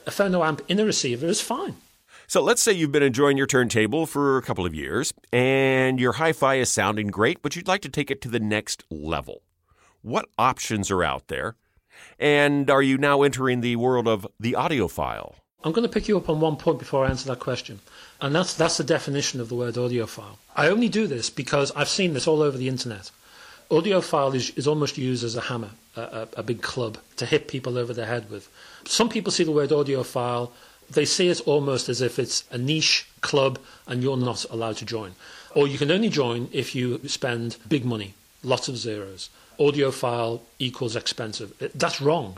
A 0.07 0.11
phono 0.11 0.47
amp 0.47 0.63
in 0.69 0.81
a 0.81 0.85
receiver 0.85 1.27
is 1.27 1.41
fine. 1.41 1.77
So 2.27 2.43
let's 2.43 2.63
say 2.63 2.73
you've 2.73 2.93
been 2.93 3.03
enjoying 3.03 3.37
your 3.37 3.47
turntable 3.47 4.07
for 4.07 4.39
a 4.39 4.43
couple 4.43 4.65
of 4.65 4.75
years 4.75 5.13
and 5.33 6.01
your 6.01 6.13
hi 6.13 6.33
fi 6.33 6.55
is 6.55 6.71
sounding 6.71 7.09
great, 7.09 7.43
but 7.43 7.55
you'd 7.55 7.69
like 7.69 7.83
to 7.83 7.89
take 7.89 8.11
it 8.11 8.23
to 8.23 8.29
the 8.29 8.41
next 8.41 8.85
level. 8.91 9.43
What 10.01 10.29
options 10.39 10.91
are 10.91 11.05
out 11.05 11.29
there? 11.29 11.57
And 12.19 12.71
are 12.71 12.83
you 12.83 12.97
now 12.97 13.23
entering 13.23 13.61
the 13.61 13.77
world 13.77 14.09
of 14.09 14.27
the 14.41 14.53
audiophile? 14.53 15.35
I'm 15.65 15.73
going 15.73 15.87
to 15.87 15.93
pick 15.93 16.09
you 16.09 16.17
up 16.17 16.29
on 16.29 16.41
one 16.41 16.57
point 16.57 16.79
before 16.79 17.05
I 17.05 17.11
answer 17.11 17.29
that 17.29 17.39
question, 17.39 17.81
and 18.21 18.35
that's 18.35 18.55
that's 18.55 18.79
the 18.79 18.85
definition 18.85 19.41
of 19.41 19.49
the 19.49 19.55
word 19.55 19.75
audiophile. 19.75 20.37
I 20.57 20.69
only 20.69 20.89
do 20.89 21.07
this 21.07 21.31
because 21.31 21.71
I've 21.77 21.89
seen 21.89 22.15
this 22.15 22.27
all 22.27 22.43
over 22.43 22.59
the 22.59 22.69
internet. 22.69 23.11
Audiophile 23.71 24.35
is, 24.35 24.51
is 24.51 24.67
almost 24.67 24.99
used 24.99 25.25
as 25.25 25.37
a 25.37 25.41
hammer, 25.41 25.71
a, 25.97 26.01
a, 26.01 26.29
a 26.39 26.43
big 26.43 26.61
club 26.61 26.99
to 27.17 27.25
hit 27.25 27.49
people 27.49 27.79
over 27.79 27.95
the 27.95 28.07
head 28.07 28.29
with. 28.31 28.51
Some 28.85 29.09
people 29.09 29.33
see 29.33 29.45
the 29.45 29.53
word 29.53 29.71
audiophile, 29.71 30.51
they 30.91 31.05
see 31.05 31.29
it 31.29 31.41
almost 31.47 31.89
as 31.89 32.01
if 32.01 32.19
it's 32.19 32.45
a 32.51 32.59
niche 32.59 33.07
club 33.21 33.59
and 33.87 34.03
you're 34.03 34.17
not 34.17 34.45
allowed 34.51 34.77
to 34.79 34.85
join. 34.85 35.15
Or 35.55 35.67
you 35.67 35.79
can 35.79 35.91
only 35.91 36.09
join 36.09 36.49
if 36.53 36.75
you 36.75 37.01
spend 37.09 37.57
big 37.69 37.85
money, 37.85 38.15
lots 38.43 38.69
of 38.69 38.77
zeros. 38.77 39.31
Audiophile 39.59 40.41
equals 40.59 40.97
expensive. 40.97 41.53
That's 41.75 42.01
wrong. 42.01 42.37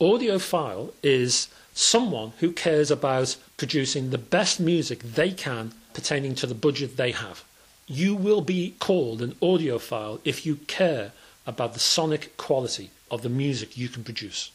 Audiophile 0.00 0.92
is 1.02 1.48
someone 1.72 2.34
who 2.40 2.52
cares 2.52 2.90
about 2.90 3.36
producing 3.56 4.10
the 4.10 4.18
best 4.18 4.60
music 4.60 5.00
they 5.02 5.30
can 5.30 5.72
pertaining 5.94 6.34
to 6.34 6.46
the 6.46 6.54
budget 6.54 6.98
they 6.98 7.12
have. 7.12 7.44
You 7.86 8.14
will 8.14 8.42
be 8.42 8.74
called 8.78 9.22
an 9.22 9.32
audiophile 9.40 10.20
if 10.22 10.44
you 10.44 10.56
care 10.66 11.12
about 11.46 11.72
the 11.72 11.80
sonic 11.80 12.36
quality 12.36 12.90
of 13.10 13.22
the 13.22 13.30
music 13.30 13.78
you 13.78 13.88
can 13.88 14.04
produce. 14.04 14.50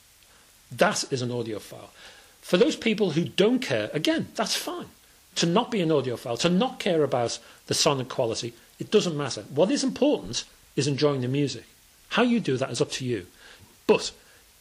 That 0.71 1.11
is 1.11 1.23
an 1.23 1.29
audiophile. 1.29 1.89
For 2.41 2.57
those 2.57 2.75
people 2.75 3.11
who 3.11 3.23
don't 3.23 3.59
care, 3.59 3.89
again, 3.93 4.27
that's 4.35 4.55
fine. 4.55 4.87
To 5.35 5.47
not 5.47 5.71
be 5.71 5.81
an 5.81 5.89
audiophile, 5.89 6.37
to 6.39 6.49
not 6.49 6.77
care 6.77 7.03
about 7.03 7.39
the 7.65 7.73
sonic 7.73 8.09
quality, 8.09 8.53
it 8.77 8.91
doesn't 8.91 9.17
matter. 9.17 9.41
What 9.49 9.71
is 9.71 9.83
important 9.83 10.43
is 10.75 10.87
enjoying 10.87 11.21
the 11.21 11.27
music. 11.27 11.63
How 12.09 12.21
you 12.21 12.39
do 12.39 12.57
that 12.57 12.69
is 12.69 12.81
up 12.81 12.91
to 12.91 13.05
you. 13.05 13.25
But 13.87 14.11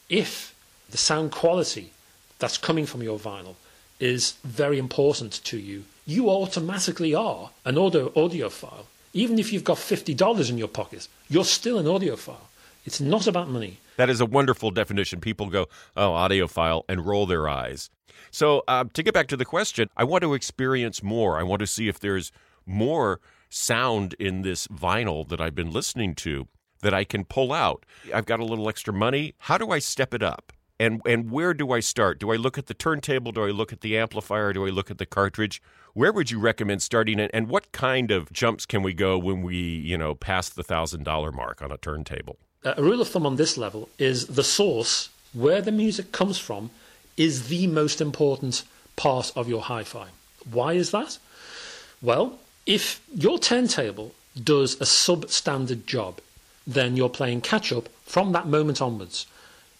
if 0.09 0.55
the 0.91 0.99
sound 0.99 1.33
quality 1.33 1.93
that's 2.39 2.59
coming 2.59 2.87
from 2.87 3.03
your 3.03 3.19
vinyl 3.19 3.55
is 3.99 4.35
very 4.45 4.79
important 4.79 5.45
to 5.45 5.59
you, 5.59 5.85
you 6.07 6.31
automatically 6.31 7.15
are 7.15 7.51
an 7.65 7.79
audio 7.79 8.09
audiophile. 8.11 8.87
Even 9.13 9.39
if 9.39 9.53
you've 9.53 9.65
got 9.65 9.77
$50 9.77 10.51
in 10.51 10.59
your 10.59 10.69
pocket, 10.69 11.09
you're 11.29 11.45
still 11.45 11.79
an 11.79 11.87
audiophile. 11.87 12.47
It's 12.87 13.01
not 13.01 13.27
about 13.27 13.49
money. 13.49 13.79
That 13.97 14.09
is 14.09 14.21
a 14.21 14.27
wonderful 14.27 14.71
definition. 14.71 15.21
People 15.21 15.47
go, 15.47 15.67
oh, 15.97 16.11
audiophile, 16.11 16.85
and 16.89 17.05
roll 17.05 17.27
their 17.27 17.49
eyes. 17.49 17.91
So, 18.31 18.63
uh, 18.67 18.85
to 18.95 19.03
get 19.03 19.13
back 19.13 19.27
to 19.29 19.37
the 19.37 19.45
question, 19.45 19.89
I 19.97 20.05
want 20.05 20.23
to 20.23 20.35
experience 20.35 21.03
more. 21.03 21.39
I 21.39 21.43
want 21.43 21.61
to 21.61 21.67
see 21.67 21.89
if 21.89 22.01
there's 22.01 22.33
more 22.65 23.21
sound 23.51 24.15
in 24.15 24.43
this 24.43 24.67
vinyl 24.69 25.29
that 25.29 25.41
I've 25.41 25.55
been 25.55 25.73
listening 25.73 26.15
to 26.17 26.47
that 26.83 26.95
I 26.95 27.05
can 27.05 27.25
pull 27.25 27.53
out. 27.53 27.85
I've 28.15 28.27
got 28.27 28.41
a 28.41 28.45
little 28.45 28.69
extra 28.69 28.95
money. 28.95 29.35
How 29.39 29.59
do 29.59 29.71
I 29.71 29.81
step 29.81 30.15
it 30.15 30.23
up? 30.23 30.53
And, 30.81 31.03
and 31.05 31.31
where 31.31 31.53
do 31.53 31.73
I 31.73 31.81
start? 31.81 32.19
Do 32.19 32.33
I 32.33 32.37
look 32.37 32.57
at 32.57 32.67
the 32.67 32.73
turntable? 32.73 33.33
Do 33.33 33.45
I 33.45 33.51
look 33.51 33.71
at 33.71 33.83
the 33.83 33.99
amplifier? 33.99 34.55
Do 34.55 34.67
I 34.67 34.71
look 34.71 34.91
at 34.91 34.97
the 34.97 35.05
cartridge? 35.05 35.63
Where 35.93 36.11
would 36.11 36.31
you 36.31 36.41
recommend 36.41 36.81
starting? 36.81 37.21
And, 37.21 37.31
and 37.35 37.49
what 37.49 37.71
kind 37.73 38.11
of 38.11 38.33
jumps 38.33 38.65
can 38.65 38.83
we 38.83 38.95
go 38.95 39.19
when 39.19 39.43
we, 39.43 39.57
you 39.57 39.99
know, 39.99 40.15
pass 40.15 40.49
the 40.49 40.63
thousand 40.63 41.05
dollar 41.05 41.33
mark 41.33 41.61
on 41.61 41.71
a 41.71 41.77
turntable? 41.77 42.39
A 42.65 42.83
rule 42.83 43.03
of 43.03 43.09
thumb 43.09 43.27
on 43.27 43.37
this 43.37 43.59
level 43.59 43.91
is 43.99 44.27
the 44.27 44.43
source, 44.43 45.11
where 45.35 45.61
the 45.61 45.71
music 45.71 46.13
comes 46.13 46.39
from, 46.39 46.71
is 47.19 47.49
the 47.49 47.67
most 47.67 48.01
important 48.01 48.63
part 48.97 49.33
of 49.37 49.51
your 49.51 49.61
hi 49.61 49.85
fi. 49.85 50.09
Why 50.51 50.73
is 50.73 50.93
that? 50.93 51.19
Well, 52.01 52.39
if 52.65 53.03
your 53.15 53.39
turntable 53.39 54.15
does 54.43 54.81
a 54.81 54.85
substandard 54.85 55.85
job, 55.85 56.21
then 56.67 56.97
you're 56.97 57.11
playing 57.11 57.43
catch 57.43 57.71
up 57.71 57.91
from 58.07 58.33
that 58.33 58.47
moment 58.47 58.81
onwards. 58.81 59.27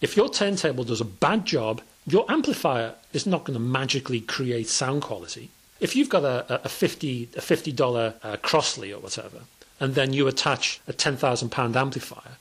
If 0.01 0.17
your 0.17 0.29
turntable 0.29 0.83
does 0.83 0.99
a 0.99 1.05
bad 1.05 1.45
job, 1.45 1.81
your 2.07 2.25
amplifier 2.29 2.95
is 3.13 3.27
not 3.27 3.43
going 3.43 3.53
to 3.53 3.59
magically 3.59 4.19
create 4.19 4.67
sound 4.67 5.03
quality. 5.03 5.51
If 5.79 5.95
you've 5.95 6.09
got 6.09 6.23
a, 6.23 6.61
a 6.65 6.69
fifty 6.69 7.29
a 7.37 7.41
fifty 7.41 7.71
dollar 7.71 8.15
uh, 8.23 8.37
Crossley 8.41 8.91
or 8.91 8.99
whatever, 8.99 9.41
and 9.79 9.93
then 9.93 10.13
you 10.13 10.27
attach 10.27 10.81
a 10.87 10.93
ten 10.93 11.17
thousand 11.17 11.49
pound 11.49 11.75
amplifier, 11.75 12.37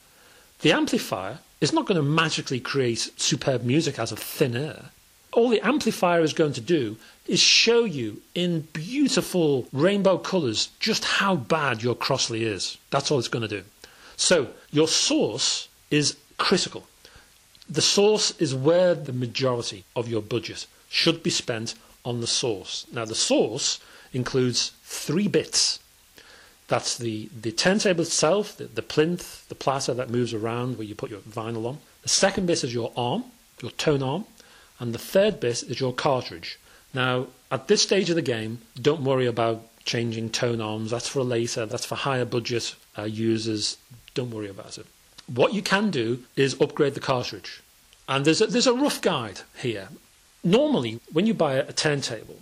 the 0.63 0.73
amplifier 0.73 1.39
is 1.61 1.73
not 1.73 1.87
going 1.87 1.97
to 1.97 2.03
magically 2.03 2.61
create 2.61 3.11
superb 3.17 3.63
music 3.63 3.99
out 3.99 4.13
of 4.13 4.19
thin 4.19 4.57
air. 4.57 4.87
All 5.33 5.51
the 5.51 5.61
amplifier 5.61 6.23
is 6.23 6.33
going 6.33 6.55
to 6.55 6.61
do 6.61 6.97
is 7.27 7.41
show 7.41 7.85
you 7.85 8.21
in 8.35 8.67
beautiful 8.73 9.69
rainbow 9.73 10.19
colours 10.19 10.71
just 10.81 11.05
how 11.05 11.37
bad 11.37 11.83
your 11.83 11.95
Crossley 11.95 12.45
is. 12.45 12.79
That's 12.91 13.11
all 13.11 13.19
it's 13.19 13.29
going 13.29 13.49
to 13.49 13.57
do. 13.61 13.63
So 14.17 14.49
your 14.71 14.89
source 14.89 15.69
is 15.91 16.17
critical. 16.39 16.85
The 17.71 17.83
source 17.83 18.33
is 18.41 18.53
where 18.53 18.97
the 18.97 19.13
majority 19.13 19.85
of 19.95 20.09
your 20.09 20.23
budget 20.23 20.67
should 20.89 21.23
be 21.23 21.31
spent 21.31 21.77
on 22.05 22.21
the 22.21 22.27
source. 22.27 22.85
Now, 22.93 23.05
the 23.05 23.15
source 23.15 23.79
includes 24.13 24.73
three 24.83 25.29
bits. 25.29 25.79
That's 26.67 26.99
the, 26.99 27.29
the 27.41 27.53
turntable 27.53 28.03
itself, 28.03 28.57
the, 28.57 28.65
the 28.65 28.83
plinth, 28.83 29.49
the 29.49 29.55
platter 29.55 29.95
that 29.95 30.11
moves 30.11 30.35
around 30.35 30.79
where 30.79 30.87
you 30.87 30.97
put 30.97 31.11
your 31.11 31.21
vinyl 31.21 31.67
on. 31.67 31.79
The 32.03 32.09
second 32.09 32.47
bit 32.47 32.65
is 32.65 32.75
your 32.75 32.93
arm, 32.97 33.25
your 33.63 33.71
tone 33.73 34.03
arm. 34.03 34.25
And 34.81 34.93
the 34.93 34.99
third 34.99 35.39
bit 35.39 35.63
is 35.63 35.79
your 35.79 35.93
cartridge. 35.93 36.59
Now, 36.93 37.29
at 37.53 37.69
this 37.69 37.83
stage 37.83 38.11
of 38.11 38.17
the 38.17 38.23
game, 38.23 38.63
don't 38.81 39.05
worry 39.05 39.27
about 39.27 39.63
changing 39.85 40.31
tone 40.31 40.61
arms. 40.61 40.91
That's 40.91 41.09
for 41.09 41.23
later. 41.23 41.67
That's 41.67 41.85
for 41.85 41.95
higher 41.95 42.25
budget 42.25 42.75
uh, 42.99 43.05
users. 43.05 43.77
Don't 44.15 44.31
worry 44.31 44.49
about 44.49 44.79
it. 44.79 44.87
What 45.33 45.55
you 45.55 45.63
can 45.63 45.91
do 45.91 46.25
is 46.35 46.61
upgrade 46.61 46.95
the 46.95 47.01
cartridge. 47.01 47.63
And 48.09 48.25
there's 48.25 48.41
a, 48.41 48.47
there's 48.47 48.67
a 48.67 48.75
rough 48.75 49.01
guide 49.01 49.43
here. 49.57 49.89
Normally, 50.43 51.01
when 51.13 51.27
you 51.27 51.35
buy 51.35 51.55
a, 51.55 51.73
turntable, 51.73 52.39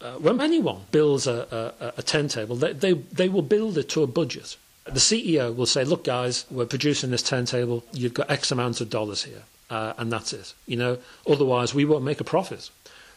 uh, 0.00 0.12
when 0.12 0.40
anyone 0.40 0.82
builds 0.90 1.26
a, 1.26 1.74
a, 1.78 1.92
a 1.98 2.02
turntable, 2.02 2.56
they, 2.56 2.72
they, 2.72 2.94
they 2.94 3.28
will 3.28 3.42
build 3.42 3.76
it 3.76 3.88
to 3.90 4.02
a 4.02 4.06
budget. 4.06 4.56
The 4.84 4.92
CEO 4.92 5.54
will 5.54 5.66
say, 5.66 5.84
"Look, 5.84 6.04
guys, 6.04 6.44
we're 6.50 6.66
producing 6.66 7.10
this 7.10 7.22
turntable. 7.22 7.84
You've 7.92 8.14
got 8.14 8.30
X 8.30 8.50
amount 8.50 8.80
of 8.80 8.90
dollars 8.90 9.24
here, 9.24 9.42
uh, 9.70 9.92
and 9.96 10.10
that's 10.10 10.32
it. 10.32 10.54
You 10.66 10.76
know, 10.76 10.98
otherwise 11.26 11.72
we 11.74 11.84
won't 11.84 12.04
make 12.04 12.20
a 12.20 12.24
profit." 12.24 12.70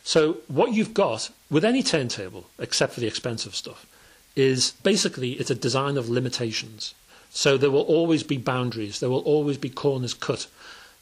So 0.03 0.37
what 0.47 0.73
you've 0.73 0.93
got 0.93 1.31
with 1.49 1.65
any 1.65 1.81
turntable, 1.81 2.45
except 2.59 2.93
for 2.93 2.99
the 2.99 3.07
expensive 3.07 3.55
stuff, 3.55 3.87
is 4.35 4.73
basically 4.83 5.31
it's 5.31 5.49
a 5.49 5.55
design 5.55 5.97
of 5.97 6.09
limitations. 6.09 6.93
So 7.35 7.57
there 7.57 7.69
will 7.69 7.81
always 7.81 8.23
be 8.23 8.37
boundaries. 8.37 9.01
There 9.01 9.09
will 9.09 9.19
always 9.19 9.57
be 9.57 9.69
corners 9.69 10.13
cut. 10.13 10.47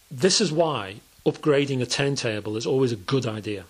This 0.10 0.42
is 0.42 0.52
why 0.52 0.96
upgrading 1.28 1.80
a 1.80 1.86
turntable 1.86 2.58
is 2.58 2.66
always 2.66 2.92
a 2.92 2.96
good 2.96 3.28
idea. 3.28 3.66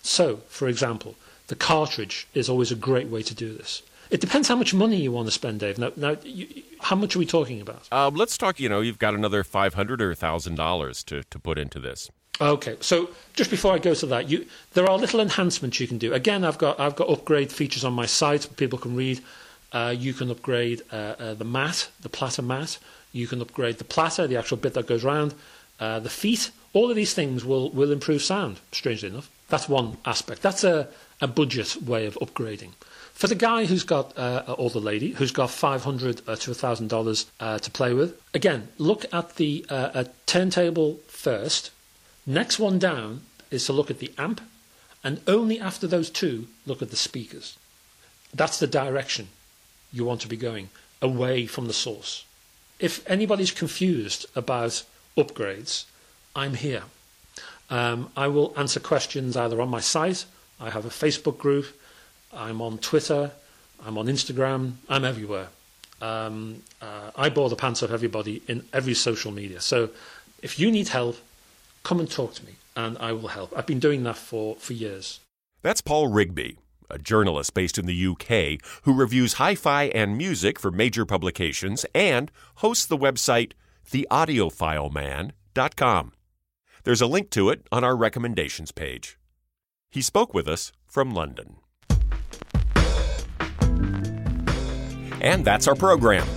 So, 0.00 0.36
for 0.48 0.68
example, 0.68 1.16
the 1.48 1.56
cartridge 1.56 2.28
is 2.32 2.48
always 2.48 2.70
a 2.70 2.76
great 2.76 3.08
way 3.08 3.22
to 3.22 3.34
do 3.34 3.52
this. 3.52 3.82
It 4.10 4.20
depends 4.20 4.46
how 4.46 4.54
much 4.54 4.72
money 4.72 4.96
you 4.96 5.10
want 5.10 5.26
to 5.26 5.32
spend, 5.32 5.58
Dave. 5.58 5.76
Now, 5.76 5.90
now 5.96 6.16
you, 6.22 6.46
how 6.78 6.94
much 6.94 7.16
are 7.16 7.18
we 7.18 7.26
talking 7.26 7.60
about? 7.60 7.88
Um, 7.90 8.14
let's 8.14 8.38
talk. 8.38 8.60
You 8.60 8.68
know, 8.68 8.80
you've 8.80 9.00
got 9.00 9.14
another 9.14 9.42
five 9.42 9.74
hundred 9.74 10.00
or 10.00 10.14
thousand 10.14 10.54
dollars 10.54 11.02
to 11.04 11.24
to 11.24 11.38
put 11.40 11.58
into 11.58 11.80
this. 11.80 12.12
Okay, 12.40 12.76
so 12.80 13.10
just 13.32 13.50
before 13.50 13.74
I 13.74 13.78
go 13.78 13.94
to 13.94 14.06
that, 14.06 14.28
you, 14.28 14.46
there 14.74 14.88
are 14.88 14.98
little 14.98 15.20
enhancements 15.20 15.80
you 15.80 15.88
can 15.88 15.98
do. 15.98 16.12
Again, 16.12 16.44
I've 16.44 16.58
got 16.58 16.78
I've 16.78 16.94
got 16.94 17.08
upgrade 17.08 17.50
features 17.50 17.84
on 17.84 17.92
my 17.92 18.06
site. 18.06 18.48
People 18.56 18.78
can 18.78 18.94
read. 18.94 19.20
Uh, 19.74 19.94
you 19.96 20.14
can 20.14 20.30
upgrade 20.30 20.80
uh, 20.90 20.96
uh, 21.18 21.34
the 21.34 21.44
mat, 21.44 21.88
the 22.00 22.08
platter 22.08 22.42
mat. 22.42 22.78
You 23.12 23.26
can 23.26 23.42
upgrade 23.42 23.78
the 23.78 23.84
platter, 23.84 24.26
the 24.26 24.38
actual 24.38 24.56
bit 24.56 24.72
that 24.74 24.86
goes 24.86 25.04
around. 25.04 25.34
Uh, 25.78 26.00
the 26.00 26.08
feet. 26.08 26.50
All 26.72 26.88
of 26.90 26.96
these 26.96 27.14
things 27.14 27.44
will 27.44 27.70
will 27.70 27.92
improve 27.92 28.22
sound. 28.22 28.60
Strangely 28.72 29.08
enough, 29.10 29.30
that's 29.48 29.68
one 29.68 29.98
aspect. 30.06 30.40
That's 30.42 30.64
a 30.64 30.88
a 31.20 31.26
budget 31.26 31.82
way 31.82 32.06
of 32.06 32.14
upgrading. 32.22 32.70
For 33.12 33.28
the 33.28 33.36
guy 33.36 33.66
who's 33.66 33.84
got, 33.84 34.16
uh, 34.18 34.56
or 34.58 34.70
the 34.70 34.80
lady 34.80 35.12
who's 35.12 35.30
got 35.30 35.50
five 35.50 35.84
hundred 35.84 36.22
uh, 36.26 36.36
to 36.36 36.54
thousand 36.54 36.88
dollars 36.88 37.26
to 37.38 37.70
play 37.72 37.92
with, 37.94 38.20
again, 38.32 38.68
look 38.78 39.04
at 39.12 39.36
the 39.36 39.64
turntable 40.26 41.00
first 41.08 41.70
Next 42.26 42.58
one 42.58 42.78
down 42.78 43.22
is 43.50 43.66
to 43.66 43.72
look 43.72 43.90
at 43.90 43.98
the 43.98 44.12
amp, 44.16 44.40
and 45.02 45.20
only 45.26 45.60
after 45.60 45.86
those 45.86 46.08
two, 46.08 46.46
look 46.64 46.80
at 46.80 46.90
the 46.90 46.96
speakers. 46.96 47.58
That's 48.32 48.58
the 48.58 48.66
direction 48.66 49.28
you 49.94 50.04
want 50.04 50.20
to 50.22 50.28
be 50.28 50.36
going, 50.36 50.68
away 51.00 51.46
from 51.46 51.66
the 51.66 51.72
source. 51.72 52.24
If 52.78 53.08
anybody's 53.08 53.52
confused 53.52 54.26
about 54.34 54.82
upgrades, 55.16 55.84
I'm 56.34 56.54
here. 56.54 56.82
Um, 57.70 58.10
I 58.16 58.26
will 58.26 58.52
answer 58.56 58.80
questions 58.80 59.36
either 59.36 59.60
on 59.60 59.68
my 59.68 59.80
site, 59.80 60.26
I 60.60 60.70
have 60.70 60.84
a 60.84 60.90
Facebook 60.90 61.38
group, 61.38 61.66
I'm 62.32 62.60
on 62.60 62.78
Twitter, 62.78 63.30
I'm 63.84 63.96
on 63.96 64.06
Instagram, 64.06 64.74
I'm 64.88 65.04
everywhere. 65.04 65.48
Um, 66.02 66.62
uh, 66.82 67.10
I 67.16 67.28
bore 67.28 67.48
the 67.48 67.56
pants 67.56 67.82
off 67.82 67.90
everybody 67.90 68.42
in 68.48 68.64
every 68.72 68.94
social 68.94 69.32
media. 69.32 69.60
So 69.60 69.90
if 70.42 70.58
you 70.58 70.70
need 70.70 70.88
help, 70.88 71.16
come 71.84 72.00
and 72.00 72.10
talk 72.10 72.34
to 72.34 72.44
me 72.44 72.52
and 72.76 72.98
I 72.98 73.12
will 73.12 73.28
help. 73.28 73.56
I've 73.56 73.66
been 73.66 73.78
doing 73.78 74.02
that 74.04 74.16
for, 74.16 74.56
for 74.56 74.72
years. 74.72 75.20
That's 75.62 75.80
Paul 75.80 76.08
Rigby, 76.08 76.58
a 76.94 76.98
journalist 76.98 77.52
based 77.52 77.76
in 77.76 77.84
the 77.86 78.06
UK 78.06 78.60
who 78.84 78.94
reviews 78.94 79.34
hi 79.34 79.56
fi 79.56 79.84
and 79.84 80.16
music 80.16 80.60
for 80.60 80.70
major 80.70 81.04
publications 81.04 81.84
and 81.94 82.30
hosts 82.56 82.86
the 82.86 82.96
website 82.96 83.52
theaudiophileman.com. 83.90 86.12
There's 86.84 87.00
a 87.00 87.06
link 87.06 87.30
to 87.30 87.48
it 87.50 87.66
on 87.72 87.82
our 87.84 87.96
recommendations 87.96 88.70
page. 88.70 89.18
He 89.90 90.02
spoke 90.02 90.34
with 90.34 90.46
us 90.48 90.70
from 90.86 91.12
London. 91.12 91.56
And 95.20 95.44
that's 95.44 95.66
our 95.66 95.74
program. 95.74 96.28